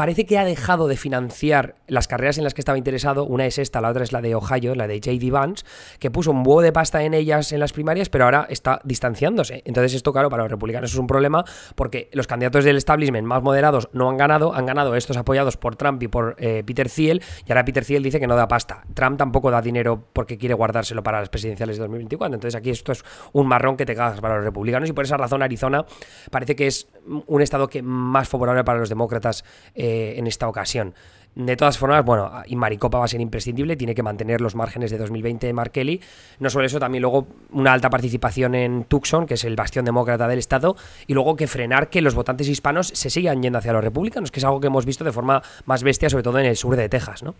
parece 0.00 0.24
que 0.24 0.38
ha 0.38 0.46
dejado 0.46 0.88
de 0.88 0.96
financiar 0.96 1.74
las 1.86 2.08
carreras 2.08 2.38
en 2.38 2.44
las 2.44 2.54
que 2.54 2.62
estaba 2.62 2.78
interesado. 2.78 3.26
Una 3.26 3.44
es 3.44 3.58
esta, 3.58 3.82
la 3.82 3.90
otra 3.90 4.02
es 4.02 4.12
la 4.12 4.22
de 4.22 4.34
Ohio, 4.34 4.74
la 4.74 4.86
de 4.86 4.98
JD 4.98 5.30
Vance, 5.30 5.62
que 5.98 6.10
puso 6.10 6.30
un 6.30 6.38
huevo 6.38 6.62
de 6.62 6.72
pasta 6.72 7.02
en 7.02 7.12
ellas 7.12 7.52
en 7.52 7.60
las 7.60 7.74
primarias, 7.74 8.08
pero 8.08 8.24
ahora 8.24 8.46
está 8.48 8.80
distanciándose. 8.82 9.62
Entonces 9.66 9.92
esto, 9.92 10.10
claro, 10.10 10.30
para 10.30 10.44
los 10.44 10.50
republicanos 10.50 10.90
es 10.90 10.98
un 10.98 11.06
problema 11.06 11.44
porque 11.74 12.08
los 12.14 12.26
candidatos 12.26 12.64
del 12.64 12.78
establishment 12.78 13.26
más 13.26 13.42
moderados 13.42 13.90
no 13.92 14.08
han 14.08 14.16
ganado, 14.16 14.54
han 14.54 14.64
ganado 14.64 14.96
estos 14.96 15.18
apoyados 15.18 15.58
por 15.58 15.76
Trump 15.76 16.02
y 16.02 16.08
por 16.08 16.34
eh, 16.38 16.62
Peter 16.64 16.88
Thiel, 16.88 17.20
y 17.44 17.52
ahora 17.52 17.66
Peter 17.66 17.84
Thiel 17.84 18.02
dice 18.02 18.18
que 18.18 18.26
no 18.26 18.36
da 18.36 18.48
pasta. 18.48 18.84
Trump 18.94 19.18
tampoco 19.18 19.50
da 19.50 19.60
dinero 19.60 20.02
porque 20.14 20.38
quiere 20.38 20.54
guardárselo 20.54 21.02
para 21.02 21.20
las 21.20 21.28
presidenciales 21.28 21.76
de 21.76 21.82
2024. 21.82 22.34
Entonces 22.36 22.58
aquí 22.58 22.70
esto 22.70 22.92
es 22.92 23.04
un 23.34 23.46
marrón 23.46 23.76
que 23.76 23.84
te 23.84 23.94
cagas 23.94 24.22
para 24.22 24.36
los 24.36 24.44
republicanos 24.44 24.88
y 24.88 24.94
por 24.94 25.04
esa 25.04 25.18
razón 25.18 25.42
Arizona 25.42 25.84
parece 26.30 26.56
que 26.56 26.68
es 26.68 26.88
un 27.26 27.42
estado 27.42 27.68
que 27.68 27.82
más 27.82 28.30
favorable 28.30 28.64
para 28.64 28.78
los 28.78 28.88
demócratas. 28.88 29.44
Eh, 29.74 29.89
eh, 29.90 30.18
en 30.18 30.26
esta 30.26 30.48
ocasión. 30.48 30.94
De 31.34 31.56
todas 31.56 31.78
formas, 31.78 32.04
bueno, 32.04 32.30
y 32.46 32.56
Maricopa 32.56 32.98
va 32.98 33.04
a 33.04 33.08
ser 33.08 33.20
imprescindible, 33.20 33.76
tiene 33.76 33.94
que 33.94 34.02
mantener 34.02 34.40
los 34.40 34.56
márgenes 34.56 34.90
de 34.90 34.98
2020 34.98 35.46
de 35.46 35.52
Mark 35.52 35.70
Kelly. 35.70 36.00
No 36.40 36.50
solo 36.50 36.66
eso, 36.66 36.80
también 36.80 37.02
luego 37.02 37.28
una 37.52 37.72
alta 37.72 37.88
participación 37.88 38.56
en 38.56 38.84
Tucson, 38.84 39.26
que 39.26 39.34
es 39.34 39.44
el 39.44 39.54
bastión 39.54 39.84
demócrata 39.84 40.26
del 40.26 40.40
Estado, 40.40 40.76
y 41.06 41.14
luego 41.14 41.36
que 41.36 41.46
frenar 41.46 41.88
que 41.88 42.00
los 42.00 42.16
votantes 42.16 42.48
hispanos 42.48 42.88
se 42.88 43.10
sigan 43.10 43.42
yendo 43.42 43.58
hacia 43.58 43.72
los 43.72 43.84
republicanos, 43.84 44.32
que 44.32 44.40
es 44.40 44.44
algo 44.44 44.60
que 44.60 44.66
hemos 44.66 44.84
visto 44.84 45.04
de 45.04 45.12
forma 45.12 45.40
más 45.66 45.84
bestia, 45.84 46.10
sobre 46.10 46.24
todo 46.24 46.38
en 46.40 46.46
el 46.46 46.56
sur 46.56 46.74
de 46.74 46.88
Texas, 46.88 47.22
¿no? 47.22 47.36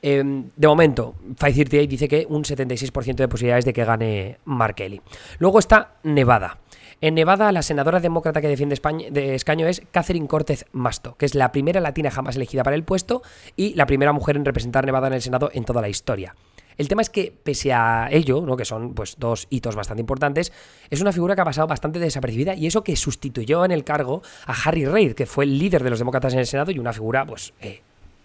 Eh, 0.00 0.22
de 0.56 0.68
momento, 0.68 1.16
538 1.38 1.88
dice 1.88 2.08
que 2.08 2.26
un 2.28 2.44
76% 2.44 3.16
de 3.16 3.28
posibilidades 3.28 3.64
de 3.64 3.72
que 3.72 3.84
gane 3.84 4.38
Mark 4.44 4.76
Kelly. 4.76 5.00
Luego 5.38 5.58
está 5.58 5.96
Nevada. 6.04 6.58
En 7.00 7.14
Nevada, 7.14 7.52
la 7.52 7.62
senadora 7.62 8.00
demócrata 8.00 8.40
que 8.40 8.48
defiende 8.48 8.74
España, 8.74 9.06
de 9.08 9.36
escaño 9.36 9.68
es 9.68 9.82
Catherine 9.92 10.26
Cortez 10.26 10.66
Masto, 10.72 11.14
que 11.16 11.26
es 11.26 11.36
la 11.36 11.52
primera 11.52 11.80
latina 11.80 12.10
jamás 12.10 12.34
elegida 12.34 12.64
para 12.64 12.74
el 12.74 12.82
puesto 12.82 13.22
y 13.54 13.74
la 13.74 13.86
primera 13.86 14.12
mujer 14.12 14.36
en 14.36 14.44
representar 14.44 14.84
Nevada 14.84 15.06
en 15.06 15.12
el 15.12 15.22
Senado 15.22 15.48
en 15.52 15.64
toda 15.64 15.80
la 15.80 15.88
historia. 15.88 16.34
El 16.76 16.88
tema 16.88 17.02
es 17.02 17.08
que, 17.08 17.32
pese 17.42 17.72
a 17.72 18.08
ello, 18.10 18.40
¿no? 18.40 18.56
que 18.56 18.64
son 18.64 18.94
pues, 18.94 19.14
dos 19.16 19.46
hitos 19.48 19.76
bastante 19.76 20.00
importantes, 20.00 20.52
es 20.90 21.00
una 21.00 21.12
figura 21.12 21.36
que 21.36 21.40
ha 21.40 21.44
pasado 21.44 21.68
bastante 21.68 22.00
desapercibida 22.00 22.54
y 22.54 22.66
eso 22.66 22.82
que 22.82 22.96
sustituyó 22.96 23.64
en 23.64 23.70
el 23.70 23.84
cargo 23.84 24.22
a 24.46 24.54
Harry 24.64 24.84
Reid, 24.84 25.14
que 25.14 25.26
fue 25.26 25.44
el 25.44 25.56
líder 25.56 25.84
de 25.84 25.90
los 25.90 26.00
demócratas 26.00 26.32
en 26.32 26.40
el 26.40 26.46
Senado 26.46 26.72
y 26.72 26.80
una 26.80 26.92
figura 26.92 27.24
pues, 27.24 27.52
eh, 27.60 27.80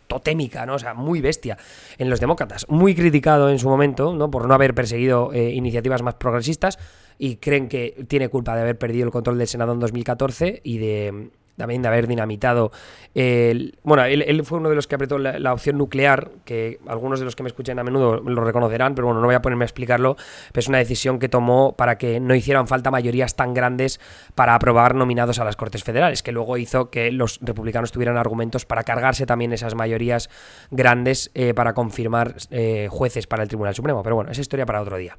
totémica, 0.08 0.66
¿no? 0.66 0.76
O 0.76 0.80
sea, 0.80 0.96
muy 0.96 1.22
bestia 1.22 1.58
en 2.00 2.10
los 2.10 2.20
demócratas. 2.20 2.66
Muy 2.70 2.96
criticado 2.96 3.50
en 3.50 3.60
su 3.60 3.70
momento, 3.70 4.14
¿no? 4.14 4.32
Por 4.32 4.48
no 4.48 4.54
haber 4.54 4.74
perseguido 4.74 5.32
eh, 5.34 5.52
iniciativas 5.52 6.02
más 6.02 6.16
progresistas 6.16 6.80
y 7.18 7.38
creen 7.38 7.68
que 7.68 8.06
tiene 8.08 8.30
culpa 8.30 8.56
de 8.56 8.62
haber 8.62 8.78
perdido 8.78 9.06
el 9.06 9.12
control 9.12 9.38
del 9.38 9.48
Senado 9.48 9.74
en 9.74 9.80
2014 9.80 10.62
y 10.64 10.78
de 10.78 11.30
también 11.58 11.82
de 11.82 11.88
haber 11.88 12.08
dinamitado. 12.08 12.72
El, 13.14 13.78
bueno, 13.84 14.04
él, 14.06 14.44
fue 14.44 14.58
uno 14.58 14.70
de 14.70 14.76
los 14.76 14.88
que 14.88 14.96
apretó 14.96 15.18
la, 15.20 15.54
opción 15.54 15.78
nuclear, 15.78 16.32
que 16.46 16.80
algunos 16.88 17.20
de 17.20 17.26
los 17.26 17.36
que 17.36 17.44
me 17.44 17.48
escuchan 17.48 17.78
a 17.80 17.84
menudo 17.84 18.20
lo 18.20 18.44
reconocerán, 18.44 18.96
pero 18.96 19.08
bueno, 19.08 19.22
no 19.22 19.28
voy 19.28 19.36
a 19.36 19.42
ponerme 19.42 19.64
a 19.64 19.68
explicarlo. 19.68 20.16
Pero 20.52 20.60
es 20.60 20.68
una 20.68 20.80
decisión 20.80 21.20
que 21.20 21.30
tomó 21.30 21.74
para 21.74 21.98
que 21.98 22.20
no 22.20 22.34
hicieran 22.34 22.68
falta 22.68 22.92
mayorías 22.92 23.36
tan 23.36 23.54
grandes 23.54 24.00
para 24.36 24.56
aprobar 24.56 24.96
nominados 24.96 25.40
a 25.40 25.46
las 25.46 25.56
Cortes 25.56 25.84
Federales, 25.84 26.24
que 26.24 26.32
luego 26.32 26.58
hizo 26.58 26.90
que 26.90 27.12
los 27.12 27.40
republicanos 27.42 27.92
tuvieran 27.92 28.18
argumentos 28.18 28.66
para 28.66 28.84
cargarse 28.84 29.26
también 29.26 29.54
esas 29.54 29.76
mayorías 29.76 30.30
grandes 30.72 31.32
eh, 31.36 31.54
para 31.54 31.74
confirmar 31.74 32.36
eh, 32.50 32.88
jueces 32.90 33.28
para 33.28 33.44
el 33.44 33.50
Tribunal 33.50 33.76
Supremo. 33.76 34.02
Pero 34.02 34.16
bueno, 34.16 34.32
esa 34.32 34.42
historia 34.42 34.66
para 34.66 34.82
otro 34.82 34.98
día. 34.98 35.18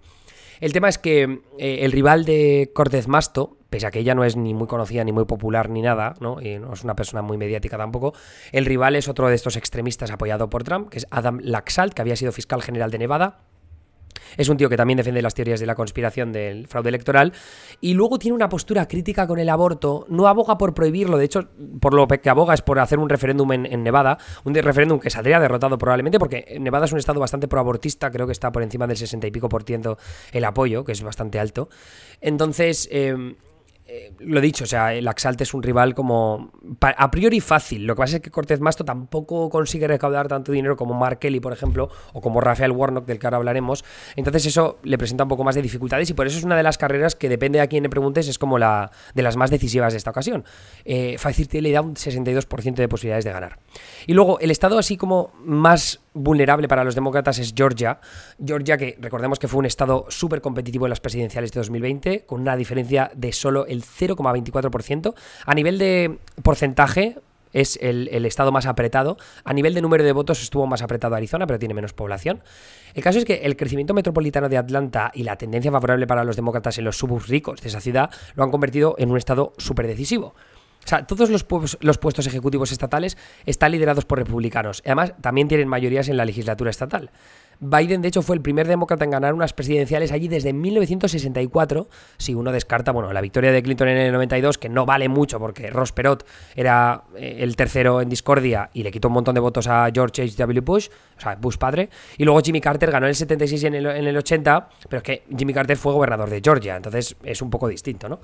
El 0.60 0.72
tema 0.72 0.88
es 0.88 0.98
que 0.98 1.42
eh, 1.58 1.78
el 1.82 1.92
rival 1.92 2.24
de 2.24 2.70
Cortez 2.74 3.08
Masto, 3.08 3.56
pese 3.70 3.86
a 3.86 3.90
que 3.90 4.00
ella 4.00 4.14
no 4.14 4.24
es 4.24 4.36
ni 4.36 4.54
muy 4.54 4.66
conocida 4.66 5.04
ni 5.04 5.12
muy 5.12 5.24
popular 5.24 5.68
ni 5.70 5.82
nada, 5.82 6.14
¿no? 6.20 6.40
Y 6.40 6.58
no 6.58 6.72
es 6.72 6.84
una 6.84 6.94
persona 6.94 7.22
muy 7.22 7.36
mediática 7.36 7.76
tampoco, 7.76 8.14
el 8.52 8.64
rival 8.64 8.96
es 8.96 9.08
otro 9.08 9.28
de 9.28 9.34
estos 9.34 9.56
extremistas 9.56 10.10
apoyado 10.10 10.48
por 10.48 10.64
Trump, 10.64 10.88
que 10.90 10.98
es 10.98 11.06
Adam 11.10 11.38
Laxalt, 11.42 11.94
que 11.94 12.02
había 12.02 12.16
sido 12.16 12.32
fiscal 12.32 12.62
general 12.62 12.90
de 12.90 12.98
Nevada, 12.98 13.40
es 14.36 14.48
un 14.48 14.56
tío 14.56 14.68
que 14.68 14.76
también 14.76 14.96
defiende 14.96 15.22
las 15.22 15.34
teorías 15.34 15.60
de 15.60 15.66
la 15.66 15.74
conspiración 15.74 16.32
del 16.32 16.66
fraude 16.66 16.88
electoral. 16.88 17.32
Y 17.80 17.94
luego 17.94 18.18
tiene 18.18 18.34
una 18.34 18.48
postura 18.48 18.86
crítica 18.86 19.26
con 19.26 19.38
el 19.38 19.48
aborto. 19.48 20.06
No 20.08 20.26
aboga 20.26 20.58
por 20.58 20.74
prohibirlo. 20.74 21.16
De 21.18 21.24
hecho, 21.24 21.48
por 21.80 21.94
lo 21.94 22.06
que 22.08 22.30
aboga 22.30 22.54
es 22.54 22.62
por 22.62 22.78
hacer 22.78 22.98
un 22.98 23.08
referéndum 23.08 23.52
en, 23.52 23.82
Nevada. 23.82 24.18
Un 24.44 24.54
referéndum 24.54 24.98
que 24.98 25.10
saldría 25.10 25.40
derrotado 25.40 25.78
probablemente 25.78 26.18
porque 26.18 26.56
Nevada 26.60 26.86
es 26.86 26.92
un 26.92 26.98
estado 26.98 27.20
bastante 27.20 27.48
proabortista. 27.48 28.10
Creo 28.10 28.26
que 28.26 28.32
está 28.32 28.50
por 28.52 28.62
encima 28.62 28.86
del 28.86 28.96
60 28.96 29.26
y 29.26 29.30
pico 29.30 29.48
por 29.48 29.64
ciento 29.64 29.98
el 30.32 30.44
apoyo, 30.44 30.84
que 30.84 30.92
es 30.92 31.02
bastante 31.02 31.38
alto. 31.38 31.68
Entonces... 32.20 32.88
Em, 32.90 33.36
lo 34.18 34.40
dicho, 34.40 34.64
o 34.64 34.66
sea, 34.66 34.94
el 34.94 35.06
Axalt 35.08 35.40
es 35.40 35.54
un 35.54 35.62
rival 35.62 35.94
como 35.94 36.52
a 36.80 37.10
priori 37.10 37.40
fácil. 37.40 37.86
Lo 37.86 37.94
que 37.94 37.98
pasa 37.98 38.16
es 38.16 38.22
que 38.22 38.30
Cortez 38.30 38.60
Masto 38.60 38.84
tampoco 38.84 39.50
consigue 39.50 39.86
recaudar 39.86 40.28
tanto 40.28 40.52
dinero 40.52 40.76
como 40.76 40.94
Mark 40.94 41.18
Kelly, 41.18 41.40
por 41.40 41.52
ejemplo, 41.52 41.90
o 42.12 42.20
como 42.20 42.40
Rafael 42.40 42.72
Warnock, 42.72 43.06
del 43.06 43.18
que 43.18 43.26
ahora 43.26 43.38
hablaremos. 43.38 43.84
Entonces 44.16 44.46
eso 44.46 44.78
le 44.82 44.98
presenta 44.98 45.24
un 45.24 45.28
poco 45.28 45.44
más 45.44 45.54
de 45.54 45.62
dificultades 45.62 46.08
y 46.10 46.14
por 46.14 46.26
eso 46.26 46.38
es 46.38 46.44
una 46.44 46.56
de 46.56 46.62
las 46.62 46.78
carreras 46.78 47.14
que 47.14 47.28
depende 47.28 47.58
de 47.58 47.62
a 47.62 47.66
quién 47.66 47.82
le 47.82 47.88
preguntes, 47.88 48.28
es 48.28 48.38
como 48.38 48.58
la 48.58 48.90
de 49.14 49.22
las 49.22 49.36
más 49.36 49.50
decisivas 49.50 49.92
de 49.92 49.98
esta 49.98 50.10
ocasión. 50.10 50.44
Eh, 50.84 51.16
le 51.52 51.72
da 51.72 51.80
un 51.80 51.94
62% 51.94 52.74
de 52.74 52.88
posibilidades 52.88 53.24
de 53.24 53.32
ganar. 53.32 53.58
Y 54.06 54.14
luego, 54.14 54.38
el 54.40 54.50
estado 54.50 54.78
así 54.78 54.96
como 54.96 55.32
más 55.44 56.03
vulnerable 56.14 56.68
para 56.68 56.84
los 56.84 56.94
demócratas 56.94 57.38
es 57.38 57.52
Georgia. 57.54 58.00
Georgia, 58.44 58.76
que 58.78 58.96
recordemos 59.00 59.38
que 59.38 59.48
fue 59.48 59.58
un 59.58 59.66
estado 59.66 60.06
súper 60.08 60.40
competitivo 60.40 60.86
en 60.86 60.90
las 60.90 61.00
presidenciales 61.00 61.52
de 61.52 61.60
2020, 61.60 62.24
con 62.24 62.40
una 62.40 62.56
diferencia 62.56 63.10
de 63.14 63.32
solo 63.32 63.66
el 63.66 63.82
0,24%. 63.82 65.14
A 65.44 65.54
nivel 65.54 65.78
de 65.78 66.18
porcentaje, 66.42 67.16
es 67.54 67.78
el, 67.80 68.26
estado 68.26 68.52
más 68.52 68.66
apretado. 68.66 69.16
A 69.44 69.54
nivel 69.54 69.72
de 69.74 69.80
número 69.80 70.04
de 70.04 70.12
votos 70.12 70.42
estuvo 70.42 70.66
más 70.66 70.82
apretado 70.82 71.14
Arizona, 71.14 71.46
pero 71.46 71.58
tiene 71.58 71.72
menos 71.72 71.94
población. 71.94 72.42
El 72.94 73.02
caso 73.02 73.18
es 73.18 73.24
que 73.24 73.34
el 73.44 73.56
crecimiento 73.56 73.94
metropolitano 73.94 74.48
de 74.48 74.58
Atlanta 74.58 75.10
y 75.14 75.22
la 75.22 75.36
tendencia 75.36 75.70
favorable 75.70 76.06
para 76.06 76.24
los 76.24 76.36
demócratas 76.36 76.76
en 76.78 76.84
los 76.84 76.98
suburbs 76.98 77.28
ricos 77.28 77.62
de 77.62 77.68
esa 77.68 77.80
ciudad 77.80 78.10
lo 78.34 78.42
han 78.42 78.50
convertido 78.50 78.96
en 78.98 79.10
un 79.10 79.16
estado 79.16 79.52
súper 79.56 79.86
decisivo. 79.86 80.34
O 80.84 80.88
sea, 80.88 81.06
todos 81.06 81.30
los, 81.30 81.46
los, 81.80 81.98
puestos 81.98 82.26
ejecutivos 82.26 82.72
estatales 82.72 83.16
están 83.46 83.72
liderados 83.72 84.04
por 84.04 84.18
republicanos. 84.18 84.82
Además, 84.84 85.14
también 85.20 85.48
tienen 85.48 85.68
mayorías 85.68 86.08
en 86.08 86.16
la 86.16 86.24
legislatura 86.24 86.70
estatal. 86.70 87.10
Biden, 87.64 88.02
de 88.02 88.08
hecho, 88.08 88.22
fue 88.22 88.36
el 88.36 88.42
primer 88.42 88.68
demócrata 88.68 89.04
en 89.04 89.10
ganar 89.10 89.34
unas 89.34 89.52
presidenciales 89.52 90.12
allí 90.12 90.28
desde 90.28 90.52
1964. 90.52 91.88
Si 92.18 92.34
uno 92.34 92.52
descarta, 92.52 92.92
bueno, 92.92 93.12
la 93.12 93.20
victoria 93.20 93.52
de 93.52 93.62
Clinton 93.62 93.88
en 93.88 93.96
el 93.96 94.12
92, 94.12 94.58
que 94.58 94.68
no 94.68 94.86
vale 94.86 95.08
mucho 95.08 95.38
porque 95.38 95.70
Ross 95.70 95.92
Perot 95.92 96.26
era 96.54 97.04
eh, 97.16 97.38
el 97.40 97.56
tercero 97.56 98.00
en 98.00 98.08
discordia 98.08 98.70
y 98.72 98.82
le 98.82 98.90
quitó 98.90 99.08
un 99.08 99.14
montón 99.14 99.34
de 99.34 99.40
votos 99.40 99.66
a 99.66 99.88
George 99.92 100.22
H.W. 100.22 100.60
Bush, 100.60 100.88
o 101.16 101.20
sea, 101.20 101.36
Bush 101.36 101.56
padre. 101.56 101.88
Y 102.18 102.24
luego 102.24 102.40
Jimmy 102.40 102.60
Carter 102.60 102.90
ganó 102.90 103.06
en 103.06 103.10
el 103.10 103.16
76 103.16 103.62
y 103.62 103.66
en 103.66 103.74
el, 103.74 104.16
80, 104.16 104.68
pero 104.88 104.98
es 104.98 105.02
que 105.02 105.22
Jimmy 105.36 105.52
Carter 105.54 105.76
fue 105.76 105.92
gobernador 105.92 106.28
de 106.28 106.40
Georgia, 106.42 106.76
entonces 106.76 107.16
es 107.24 107.42
un 107.42 107.50
poco 107.50 107.68
distinto, 107.68 108.08
¿no? 108.08 108.20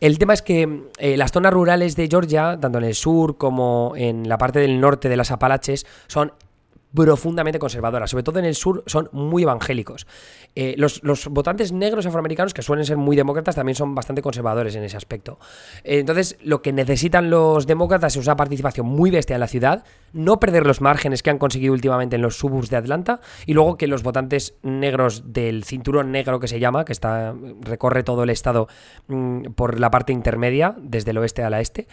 El 0.00 0.18
tema 0.18 0.34
es 0.34 0.42
que 0.42 0.84
eh, 0.98 1.16
las 1.16 1.32
zonas 1.32 1.52
rurales 1.52 1.96
de 1.96 2.08
Georgia, 2.08 2.58
tanto 2.60 2.78
en 2.78 2.84
el 2.84 2.94
sur 2.94 3.36
como 3.36 3.94
en 3.96 4.28
la 4.28 4.38
parte 4.38 4.60
del 4.60 4.80
norte 4.80 5.08
de 5.08 5.16
las 5.16 5.30
Apalaches, 5.30 5.86
son 6.06 6.32
profundamente 6.94 7.58
conservadoras, 7.58 8.10
sobre 8.10 8.22
todo 8.22 8.38
en 8.38 8.44
el 8.44 8.54
sur 8.54 8.82
son 8.86 9.08
muy 9.12 9.42
evangélicos. 9.42 10.06
Eh, 10.54 10.74
los, 10.78 11.00
votantes 11.28 11.72
negros 11.72 12.06
afroamericanos, 12.06 12.54
que 12.54 12.62
suelen 12.62 12.86
ser 12.86 12.96
muy 12.96 13.16
demócratas, 13.16 13.54
también 13.54 13.74
son 13.76 13.94
bastante 13.94 14.22
conservadores 14.22 14.74
en 14.76 14.84
ese 14.84 14.96
aspecto. 14.96 15.38
Eh, 15.84 15.98
entonces, 15.98 16.38
lo 16.42 16.62
que 16.62 16.72
necesitan 16.72 17.28
los 17.28 17.66
demócratas 17.66 18.16
es 18.16 18.26
una 18.26 18.36
participación 18.36 18.86
muy 18.86 19.10
bestia 19.10 19.34
en 19.34 19.40
la 19.40 19.48
ciudad, 19.48 19.84
no 20.12 20.40
perder 20.40 20.66
los 20.66 20.80
márgenes 20.80 21.22
que 21.22 21.30
han 21.30 21.38
conseguido 21.38 21.74
últimamente 21.74 22.16
en 22.16 22.22
los 22.22 22.36
suburbs 22.36 22.70
de 22.70 22.76
Atlanta, 22.76 23.20
y 23.44 23.52
luego 23.52 23.76
que 23.76 23.86
los 23.86 24.02
votantes 24.02 24.54
negros 24.62 25.32
del 25.32 25.64
cinturón 25.64 26.12
negro 26.12 26.40
que 26.40 26.48
se 26.48 26.60
llama, 26.60 26.84
que 26.84 26.92
está 26.92 27.34
recorre 27.60 28.02
todo 28.02 28.22
el 28.22 28.30
estado 28.30 28.68
mm, 29.08 29.52
por 29.54 29.78
la 29.78 29.90
parte 29.90 30.12
intermedia, 30.12 30.74
desde 30.78 31.10
el 31.10 31.18
oeste 31.18 31.42
al 31.42 31.54
este, 31.54 31.86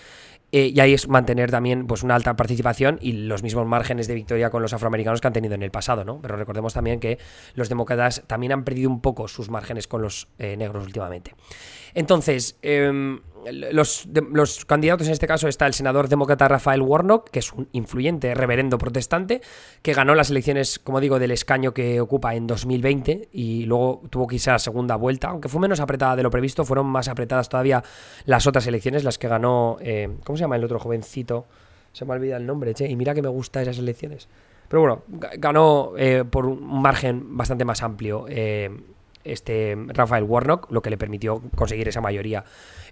eh, 0.56 0.72
y 0.72 0.80
ahí 0.80 0.94
es 0.94 1.08
mantener 1.08 1.50
también 1.50 1.88
pues, 1.88 2.04
una 2.04 2.14
alta 2.14 2.36
participación 2.36 3.00
y 3.02 3.14
los 3.14 3.42
mismos 3.42 3.66
márgenes 3.66 4.08
de 4.08 4.14
victoria 4.14 4.52
con 4.52 4.62
los 4.62 4.72
afroamericanos 4.72 5.20
que 5.20 5.26
han 5.26 5.34
tenido 5.34 5.56
en 5.56 5.64
el 5.64 5.72
pasado, 5.72 6.06
¿no? 6.06 6.22
Pero 6.22 6.38
recordemos 6.38 6.76
también 6.76 7.00
que 7.00 7.18
los 7.56 7.70
demócratas 7.70 8.22
también 8.28 8.52
han 8.52 8.64
perdido 8.64 8.92
un 8.92 9.02
poco 9.02 9.28
sus 9.28 9.50
márgenes 9.50 9.88
con 9.88 10.04
los 10.04 10.28
eh, 10.38 10.56
negros 10.56 10.86
últimamente. 10.86 11.34
Entonces, 11.94 12.58
em, 12.62 13.20
los, 13.52 14.66
candidatos 14.66 15.08
en 15.08 15.14
este 15.14 15.28
caso 15.28 15.48
está 15.48 15.68
el 15.68 15.74
senador 15.74 16.08
demócrata 16.08 16.48
Rafael 16.48 16.82
Warnock, 16.82 17.30
que 17.30 17.40
es 17.40 17.52
un 17.54 17.68
influyente 17.72 18.34
reverendo 18.34 18.78
protestante, 18.78 19.42
que 19.82 19.94
ganó 19.94 20.16
las 20.16 20.30
elecciones, 20.30 20.80
como 20.80 21.00
digo, 21.00 21.20
del 21.20 21.32
escaño 21.32 21.74
que 21.74 22.00
ocupa 22.02 22.36
en 22.36 22.48
2020 22.48 23.30
y 23.32 23.66
luego 23.66 24.02
tuvo 24.10 24.28
la 24.46 24.60
segunda 24.60 24.96
vuelta, 24.96 25.30
aunque 25.30 25.50
fue 25.50 25.62
menos 25.62 25.80
apretada 25.80 26.16
de 26.16 26.24
lo 26.24 26.30
previsto, 26.30 26.66
fueron 26.66 26.88
más 26.88 27.08
apretadas 27.08 27.50
todavía 27.50 27.84
las 28.26 28.48
otras 28.48 28.66
elecciones, 28.68 29.04
las 29.04 29.18
que 29.18 29.28
ganó, 29.28 29.78
eh, 29.82 30.10
¿cómo 30.24 30.38
se 30.38 30.42
llama 30.42 30.56
el 30.56 30.64
otro 30.64 30.80
jovencito? 30.80 31.46
Se 31.92 32.06
me 32.06 32.14
olvida 32.14 32.38
el 32.38 32.46
nombre, 32.46 32.74
che, 32.74 32.90
y 32.90 32.96
mira 32.96 33.14
que 33.14 33.22
me 33.22 33.30
gustan 33.30 33.64
esas 33.64 33.78
elecciones. 33.78 34.28
Pero 34.68 34.82
bueno, 34.82 35.04
ganó 35.38 35.94
eh, 35.98 36.24
por 36.24 36.46
un 36.48 36.82
margen 36.82 37.38
bastante 37.38 37.64
más 37.66 37.84
amplio 37.84 38.26
eh, 38.28 38.72
este 39.24 39.78
Rafael 39.88 40.24
Warnock, 40.24 40.72
lo 40.72 40.82
que 40.82 40.90
le 40.90 40.98
permitió 40.98 41.42
conseguir 41.56 41.88
esa 41.88 42.02
mayoría 42.02 42.44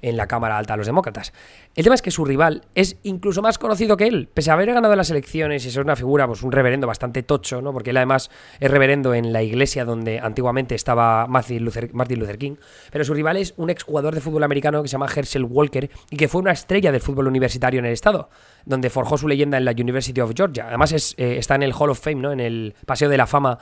en 0.02 0.18
la 0.18 0.28
Cámara 0.28 0.58
Alta 0.58 0.74
a 0.74 0.78
los 0.78 0.86
demócratas. 0.86 1.34
El 1.76 1.84
tema 1.84 1.96
es 1.96 2.02
que 2.02 2.12
su 2.12 2.26
rival 2.26 2.64
es 2.76 2.98
incluso 3.04 3.42
más 3.42 3.58
conocido 3.58 3.98
que 3.98 4.08
él, 4.08 4.30
pese 4.34 4.52
a 4.52 4.54
haber 4.54 4.74
ganado 4.74 4.96
las 4.96 5.10
elecciones 5.10 5.66
y 5.66 5.72
ser 5.72 5.84
una 5.84 5.96
figura, 5.96 6.28
pues 6.28 6.44
un 6.44 6.52
reverendo 6.52 6.88
bastante 6.88 7.24
tocho, 7.24 7.62
¿no? 7.62 7.72
Porque 7.72 7.92
él 7.92 7.98
además 7.98 8.30
es 8.60 8.72
reverendo 8.72 9.14
en 9.14 9.32
la 9.32 9.44
iglesia 9.44 9.86
donde 9.86 10.20
antiguamente 10.20 10.76
estaba 10.76 11.28
Martin 11.28 11.64
Luther, 11.64 11.94
Martin 11.94 12.20
Luther 12.20 12.38
King, 12.38 12.56
pero 12.92 13.04
su 13.04 13.14
rival 13.14 13.38
es 13.38 13.54
un 13.58 13.70
exjugador 13.70 14.16
de 14.16 14.22
fútbol 14.22 14.44
americano 14.44 14.82
que 14.82 14.88
se 14.88 14.94
llama 14.94 15.08
Herschel 15.14 15.44
Walker 15.46 15.90
y 16.10 16.18
que 16.18 16.28
fue 16.28 16.42
una 16.42 16.52
estrella 16.52 16.92
del 16.92 17.02
fútbol 17.02 17.28
universitario 17.28 17.80
en 17.80 17.86
el 17.86 17.94
estado, 17.94 18.30
donde 18.66 18.90
forjó 18.90 19.18
su 19.18 19.28
leyenda 19.28 19.58
en 19.58 19.66
la 19.66 19.72
University 19.72 20.20
of 20.20 20.32
Georgia. 20.36 20.68
Además 20.68 20.92
es, 20.92 21.16
eh, 21.18 21.38
está 21.38 21.56
en 21.56 21.64
el 21.64 21.74
Hall 21.74 21.90
of 21.90 22.00
Fame, 22.00 22.16
¿no? 22.16 22.32
En 22.32 22.40
el 22.40 22.76
Paseo 22.86 23.10
de 23.10 23.18
la 23.18 23.28
Fama 23.28 23.58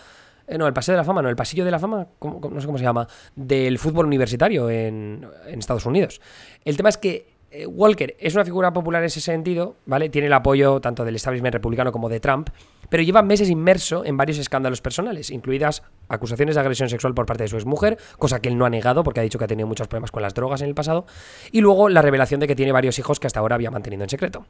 eh, 0.49 0.57
no, 0.57 0.67
el 0.67 0.73
Paseo 0.73 0.93
de 0.93 0.97
la 0.97 1.03
Fama, 1.03 1.21
no, 1.21 1.29
el 1.29 1.35
Pasillo 1.35 1.63
de 1.63 1.71
la 1.71 1.79
Fama, 1.79 2.07
no 2.21 2.59
sé 2.59 2.65
cómo 2.65 2.77
se 2.77 2.83
llama, 2.83 3.07
del 3.35 3.77
fútbol 3.77 4.07
universitario 4.07 4.69
en, 4.69 5.27
Estados 5.47 5.85
Unidos. 5.85 6.19
El 6.65 6.75
tema 6.75 6.89
es 6.89 6.97
que 6.97 7.37
eh, 7.51 7.65
Walker 7.67 8.15
es 8.19 8.33
una 8.33 8.45
figura 8.45 8.73
popular 8.73 9.01
en 9.01 9.07
ese 9.07 9.21
sentido, 9.21 9.75
¿vale? 9.85 10.09
Tiene 10.09 10.27
el 10.27 10.33
apoyo 10.33 10.79
tanto 10.81 11.05
del 11.05 11.15
establishment 11.15 11.53
republicano 11.53 11.91
como 11.91 12.09
de 12.09 12.19
Trump, 12.19 12.49
pero 12.89 13.03
lleva 13.03 13.21
meses 13.21 13.49
inmerso 13.49 14.03
en 14.05 14.17
varios 14.17 14.39
escándalos 14.39 14.81
personales, 14.81 15.29
incluidas 15.29 15.83
acusaciones 16.07 16.55
de 16.55 16.61
agresión 16.61 16.89
sexual 16.89 17.13
por 17.13 17.27
parte 17.27 17.43
de 17.43 17.49
su 17.49 17.55
exmujer, 17.55 17.97
cosa 18.17 18.39
que 18.39 18.49
él 18.49 18.57
no 18.57 18.65
ha 18.65 18.69
negado 18.69 19.03
porque 19.03 19.19
ha 19.19 19.23
dicho 19.23 19.37
que 19.37 19.45
ha 19.45 19.47
tenido 19.47 19.67
muchos 19.67 19.87
problemas 19.87 20.11
con 20.11 20.23
las 20.23 20.33
drogas 20.33 20.61
en 20.61 20.69
el 20.69 20.75
pasado, 20.75 21.05
y 21.51 21.61
luego 21.61 21.89
la 21.89 22.01
revelación 22.01 22.39
de 22.39 22.47
que 22.47 22.55
tiene 22.55 22.71
varios 22.71 22.97
hijos 22.97 23.19
que 23.19 23.27
hasta 23.27 23.39
ahora 23.39 23.55
había 23.55 23.69
mantenido 23.69 24.03
en 24.03 24.09
secreto. 24.09 24.45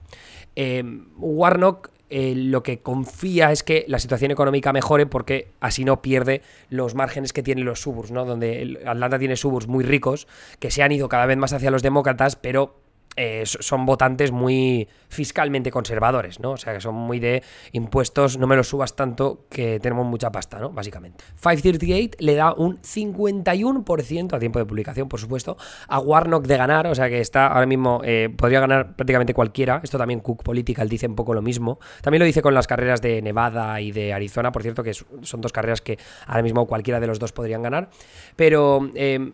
Eh, 0.56 0.84
Warnock 1.18 1.90
eh, 2.10 2.34
lo 2.36 2.63
que 2.63 2.80
confía 2.80 3.52
es 3.52 3.63
que 3.63 3.86
la 3.88 4.00
situación 4.00 4.32
económica 4.32 4.74
mejore 4.74 5.06
porque 5.06 5.52
así 5.60 5.86
no 5.86 6.02
pierde 6.02 6.41
los 6.69 6.95
márgenes 6.95 7.34
que 7.34 7.43
tienen 7.43 7.65
los 7.65 7.82
suburbs, 7.82 8.12
¿no? 8.12 8.26
Donde 8.26 8.80
Atlanta 8.86 9.19
tiene 9.19 9.36
suburbs 9.36 9.67
muy 9.67 9.84
ricos 9.84 10.28
que 10.60 10.72
se 10.72 10.82
han 10.82 10.91
ido 10.91 11.08
cada 11.08 11.26
vez 11.26 11.38
más 11.38 11.54
hacia 11.54 11.72
los 11.72 11.84
demócratas, 11.84 12.36
pero 12.36 12.76
eh, 13.15 13.43
son 13.45 13.86
votantes 13.86 14.32
muy 14.32 14.88
fiscalmente 15.10 15.72
conservadores, 15.72 16.39
¿no? 16.39 16.52
O 16.52 16.58
sea, 16.58 16.74
que 16.74 16.82
son 16.82 16.95
muy 16.95 17.19
de 17.19 17.43
impuestos, 17.72 18.38
no 18.38 18.48
me 18.48 18.56
los 18.56 18.69
subas 18.69 18.95
tanto 18.95 19.45
que 19.50 19.80
tenemos 19.80 20.06
mucha 20.06 20.32
pasta, 20.32 20.60
¿no? 20.60 20.69
Básicamente. 20.69 21.24
538 21.41 22.17
le 22.19 22.36
da 22.36 22.54
un 22.54 22.80
51% 22.82 24.34
a 24.34 24.39
tiempo 24.39 24.60
de 24.60 24.65
publicación, 24.65 25.10
por 25.10 25.19
supuesto, 25.19 25.58
a 25.88 26.00
Warnock 26.00 26.45
de 26.45 26.58
ganar, 26.58 26.88
o 26.88 26.95
sea 26.95 27.10
que 27.10 27.19
está 27.19 27.48
ahora 27.48 27.65
mismo, 27.65 28.02
eh, 28.04 28.30
podría 28.36 28.60
ganar 28.60 28.95
prácticamente 28.95 29.34
cualquiera. 29.34 29.82
Esto 29.84 29.98
también 29.98 30.19
Cook 30.19 30.43
Political 30.43 30.88
dice 30.88 31.08
un 31.08 31.15
poco 31.15 31.34
lo 31.34 31.41
mismo. 31.41 31.80
También 32.02 32.19
lo 32.19 32.26
dice 32.26 32.41
con 32.41 32.54
las 32.54 32.67
carreras 32.67 33.02
de 33.02 33.22
Nevada 33.22 33.82
y 33.82 33.91
de 33.91 34.13
Arizona, 34.13 34.52
por 34.52 34.62
cierto, 34.62 34.84
que 34.84 34.93
son 34.93 35.41
dos 35.41 35.52
carreras 35.52 35.82
que 35.82 35.98
ahora 36.28 36.43
mismo 36.43 36.67
cualquiera 36.67 37.00
de 37.00 37.08
los 37.08 37.19
dos 37.19 37.32
podrían 37.32 37.63
ganar. 37.63 37.89
Pero 38.36 38.89
eh, 38.93 39.32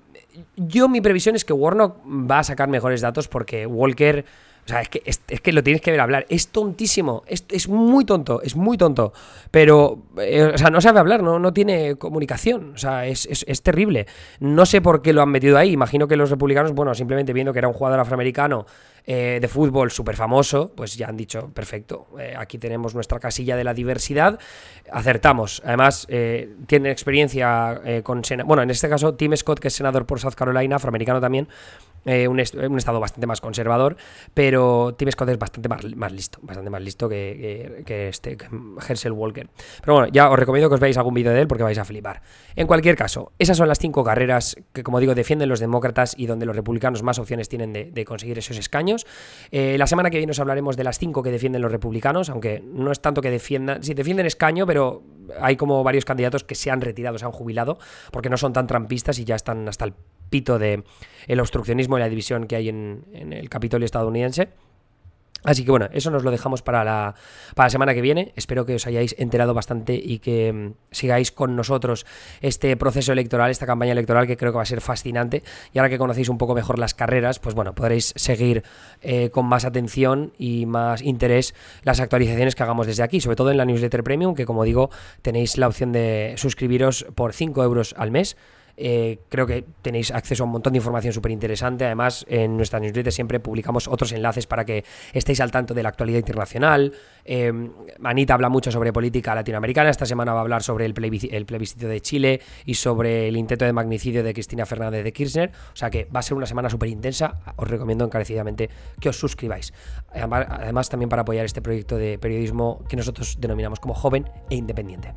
yo 0.55 0.87
mi 0.87 1.01
previsión 1.01 1.35
es 1.35 1.43
que 1.43 1.53
Warnock 1.53 1.97
va 2.05 2.39
a 2.39 2.43
sacar 2.43 2.69
mejores 2.69 3.01
datos 3.01 3.27
porque 3.27 3.65
Walker... 3.65 4.25
O 4.65 4.67
sea, 4.67 4.81
es 4.81 4.89
que, 4.89 5.03
es, 5.05 5.19
que 5.19 5.53
lo 5.53 5.61
tienes 5.61 5.79
que 5.81 5.91
ver 5.91 5.99
hablar. 5.99 6.25
Es 6.27 6.47
tontísimo. 6.47 7.23
Es, 7.27 7.45
es 7.51 7.69
muy 7.69 8.03
tonto. 8.03 8.41
Es 8.41 8.55
muy 8.55 8.77
tonto. 8.77 9.13
Pero, 9.51 9.99
eh, 10.19 10.53
o 10.55 10.57
sea, 10.57 10.71
no 10.71 10.81
sabe 10.81 10.99
hablar. 10.99 11.21
No, 11.21 11.37
no 11.37 11.53
tiene 11.53 11.97
comunicación. 11.97 12.73
O 12.73 12.77
sea, 12.77 13.05
es, 13.05 13.27
es, 13.27 13.61
terrible. 13.61 14.07
No 14.39 14.65
sé 14.65 14.81
por 14.81 15.03
qué 15.03 15.13
lo 15.13 15.21
han 15.21 15.29
metido 15.29 15.59
ahí. 15.59 15.71
Imagino 15.71 16.07
que 16.07 16.15
los 16.15 16.31
republicanos, 16.31 16.73
bueno, 16.73 16.95
simplemente 16.95 17.31
viendo 17.31 17.53
que 17.53 17.59
era 17.59 17.67
un 17.67 17.75
jugador 17.75 17.99
afroamericano 17.99 18.65
eh, 19.05 19.37
de 19.39 19.47
fútbol 19.47 19.91
súper 19.91 20.15
famoso, 20.15 20.71
pues 20.75 20.97
ya 20.97 21.09
han 21.09 21.17
dicho, 21.17 21.51
perfecto, 21.53 22.07
eh, 22.19 22.33
aquí 22.35 22.57
tenemos 22.57 22.95
nuestra 22.95 23.19
casilla 23.19 23.55
de 23.55 23.63
la 23.63 23.75
diversidad, 23.75 24.39
acertamos. 24.91 25.61
Además, 25.63 26.07
tienen 26.07 26.91
experiencia 26.91 27.81
con... 28.03 28.23
Bueno, 28.45 28.63
en 28.63 28.71
este 28.71 28.89
caso, 28.89 29.13
Tim 29.13 29.35
Scott, 29.35 29.59
que 29.59 29.67
es 29.67 29.75
senador 29.75 30.07
por 30.07 30.19
South 30.19 30.33
Carolina, 30.33 30.77
afroamericano 30.77 31.21
también, 31.21 31.47
un, 32.05 32.39
un, 32.39 32.77
estado 32.77 32.99
bastante 32.99 33.27
más 33.27 33.41
conservador, 33.41 33.97
pero 34.33 34.93
Tim 34.97 35.11
Scott 35.11 35.29
es 35.29 35.39
bastante 35.39 35.69
más, 35.69 36.11
listo, 36.11 36.39
bastante 36.41 36.69
más 36.69 36.81
listo 36.81 37.09
que, 37.09 37.83
que, 37.85 38.09
este 38.09 38.37
Herschel 38.87 39.11
Walker. 39.11 39.49
Pero 39.81 39.93
bueno, 39.93 40.09
ya 40.11 40.29
os 40.29 40.37
recomiendo 40.37 40.69
que 40.69 40.75
os 40.75 40.81
veáis 40.81 40.97
algún 40.97 41.13
vídeo 41.13 41.31
de 41.31 41.41
él 41.41 41.47
porque 41.47 41.63
vais 41.63 41.77
a 41.77 41.85
flipar. 41.85 42.21
En 42.55 42.67
cualquier 42.67 42.95
caso, 42.95 43.31
esas 43.39 43.57
son 43.57 43.67
las 43.67 43.79
cinco 43.79 44.03
carreras 44.03 44.55
que, 44.73 44.83
como 44.83 44.99
digo, 44.99 45.15
defienden 45.15 45.49
los 45.49 45.59
demócratas 45.59 46.13
y 46.17 46.27
donde 46.27 46.45
los 46.45 46.55
republicanos 46.55 47.03
más 47.03 47.19
opciones 47.19 47.49
tienen 47.49 47.73
de 47.73 48.05
conseguir 48.05 48.37
esos 48.37 48.57
escaños. 48.57 49.05
Eh, 49.51 49.77
la 49.77 49.87
semana 49.87 50.09
que 50.09 50.17
viene 50.17 50.31
os 50.31 50.39
hablaremos 50.39 50.77
de 50.77 50.83
las 50.83 50.99
cinco 50.99 51.23
que 51.23 51.31
defienden 51.31 51.61
los 51.61 51.71
republicanos, 51.71 52.29
aunque 52.29 52.63
no 52.65 52.91
es 52.91 52.99
tanto 53.01 53.21
que 53.21 53.31
defiendan, 53.31 53.83
sí, 53.83 53.93
defienden 53.93 54.25
escaño, 54.25 54.65
pero 54.65 55.03
hay 55.39 55.55
como 55.55 55.83
varios 55.83 56.05
candidatos 56.05 56.43
que 56.43 56.55
se 56.55 56.71
han 56.71 56.81
retirado, 56.81 57.17
se 57.17 57.25
han 57.25 57.31
jubilado, 57.31 57.77
porque 58.11 58.29
no 58.29 58.37
son 58.37 58.53
tan 58.53 58.67
trampistas 58.67 59.19
y 59.19 59.25
ya 59.25 59.35
están 59.35 59.67
hasta 59.67 59.85
el 59.85 59.93
pito 60.29 60.59
de 60.59 60.83
el 61.27 61.39
obstruccionismo 61.39 61.97
y 61.97 62.01
la 62.01 62.09
división 62.09 62.47
que 62.47 62.55
hay 62.55 62.69
en, 62.69 63.05
el 63.13 63.49
Capitolio 63.49 63.85
estadounidense. 63.85 64.49
Así 65.43 65.63
que 65.63 65.69
bueno, 65.69 65.87
eso 65.93 66.09
nos 66.09 66.23
lo 66.23 66.31
dejamos 66.31 66.63
para 66.63 66.83
la, 66.83 67.13
para 67.53 67.67
la 67.67 67.69
semana 67.69 67.93
que 67.93 68.01
viene. 68.01 68.33
Espero 68.35 68.65
que 68.65 68.75
os 68.75 68.87
hayáis 68.87 69.15
enterado 69.19 69.53
bastante 69.53 69.93
y 69.93 70.17
que 70.17 70.51
mm, 70.51 70.73
sigáis 70.89 71.31
con 71.31 71.55
nosotros 71.55 72.07
este 72.41 72.75
proceso 72.77 73.11
electoral, 73.11 73.51
esta 73.51 73.67
campaña 73.67 73.91
electoral 73.91 74.25
que 74.25 74.37
creo 74.37 74.51
que 74.51 74.55
va 74.55 74.63
a 74.63 74.65
ser 74.65 74.81
fascinante. 74.81 75.43
Y 75.71 75.77
ahora 75.77 75.89
que 75.89 75.99
conocéis 75.99 76.29
un 76.29 76.39
poco 76.39 76.55
mejor 76.55 76.79
las 76.79 76.95
carreras, 76.95 77.37
pues 77.37 77.53
bueno, 77.53 77.75
podréis 77.75 78.11
seguir 78.15 78.63
eh, 79.03 79.29
con 79.29 79.45
más 79.45 79.65
atención 79.65 80.33
y 80.39 80.65
más 80.65 81.03
interés 81.03 81.53
las 81.83 81.99
actualizaciones 81.99 82.55
que 82.55 82.63
hagamos 82.63 82.87
desde 82.87 83.03
aquí, 83.03 83.21
sobre 83.21 83.35
todo 83.35 83.51
en 83.51 83.57
la 83.57 83.65
newsletter 83.65 84.03
premium, 84.03 84.33
que 84.33 84.45
como 84.45 84.63
digo, 84.63 84.89
tenéis 85.21 85.59
la 85.59 85.67
opción 85.67 85.91
de 85.91 86.33
suscribiros 86.37 87.05
por 87.13 87.33
5 87.33 87.63
euros 87.63 87.93
al 87.99 88.09
mes 88.09 88.35
eh, 88.77 89.19
creo 89.29 89.47
que 89.47 89.63
tenéis 89.81 90.11
acceso 90.11 90.43
a 90.43 90.45
un 90.45 90.51
montón 90.51 90.73
de 90.73 90.77
información 90.77 91.13
súper 91.13 91.31
interesante. 91.31 91.85
Además, 91.85 92.25
en 92.27 92.57
nuestra 92.57 92.79
newsletter 92.79 93.11
siempre 93.11 93.39
publicamos 93.39 93.87
otros 93.87 94.11
enlaces 94.11 94.47
para 94.47 94.65
que 94.65 94.83
estéis 95.13 95.39
al 95.39 95.51
tanto 95.51 95.73
de 95.73 95.83
la 95.83 95.89
actualidad 95.89 96.19
internacional. 96.19 96.93
Eh, 97.23 97.51
Anita 98.03 98.33
habla 98.33 98.49
mucho 98.49 98.71
sobre 98.71 98.91
política 98.91 99.33
latinoamericana. 99.33 99.89
Esta 99.89 100.05
semana 100.05 100.33
va 100.33 100.39
a 100.39 100.41
hablar 100.41 100.63
sobre 100.63 100.85
el, 100.85 100.93
plebiscito 100.93 101.87
de 101.87 102.01
Chile 102.01 102.41
y 102.65 102.75
sobre 102.75 103.27
el 103.27 103.37
intento 103.37 103.65
de 103.65 103.73
magnicidio 103.73 104.23
de 104.23 104.33
Cristina 104.33 104.65
Fernández 104.65 105.03
de 105.03 105.13
Kirchner. 105.13 105.51
O 105.73 105.75
sea 105.75 105.89
que 105.89 106.05
va 106.05 106.19
a 106.19 106.23
ser 106.23 106.35
una 106.35 106.45
semana 106.45 106.69
súper 106.69 106.89
intensa. 106.89 107.35
Os 107.55 107.67
recomiendo 107.67 108.05
encarecidamente 108.05 108.69
que 108.99 109.09
os 109.09 109.17
suscribáis. 109.17 109.73
Además, 110.13 110.89
también 110.89 111.09
para 111.09 111.21
apoyar 111.21 111.45
este 111.45 111.61
proyecto 111.61 111.97
de 111.97 112.17
periodismo 112.17 112.83
que 112.87 112.95
nosotros 112.95 113.37
denominamos 113.39 113.79
como 113.79 113.93
joven 113.93 114.29
e 114.49 114.55
independiente. 114.55 115.13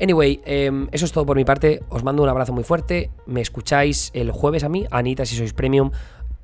Anyway, 0.00 0.40
eh, 0.44 0.70
eso 0.92 1.04
es 1.04 1.12
todo 1.12 1.26
por 1.26 1.36
mi 1.36 1.44
parte. 1.44 1.80
Os 1.88 2.04
mando 2.04 2.22
un 2.22 2.28
abrazo 2.28 2.52
muy 2.52 2.64
fuerte 2.64 2.97
me 3.26 3.40
escucháis 3.40 4.10
el 4.14 4.30
jueves 4.30 4.64
a 4.64 4.68
mí, 4.68 4.86
Anita 4.90 5.24
si 5.24 5.36
sois 5.36 5.52
premium, 5.52 5.90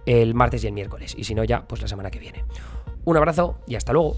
el 0.06 0.34
martes 0.34 0.64
y 0.64 0.66
el 0.66 0.72
miércoles. 0.72 1.14
Y 1.16 1.24
si 1.24 1.34
no, 1.34 1.44
ya, 1.44 1.66
pues 1.66 1.80
la 1.82 1.88
semana 1.88 2.10
que 2.10 2.18
viene. 2.18 2.44
Un 3.04 3.16
abrazo 3.16 3.58
y 3.66 3.74
hasta 3.74 3.92
luego. 3.92 4.16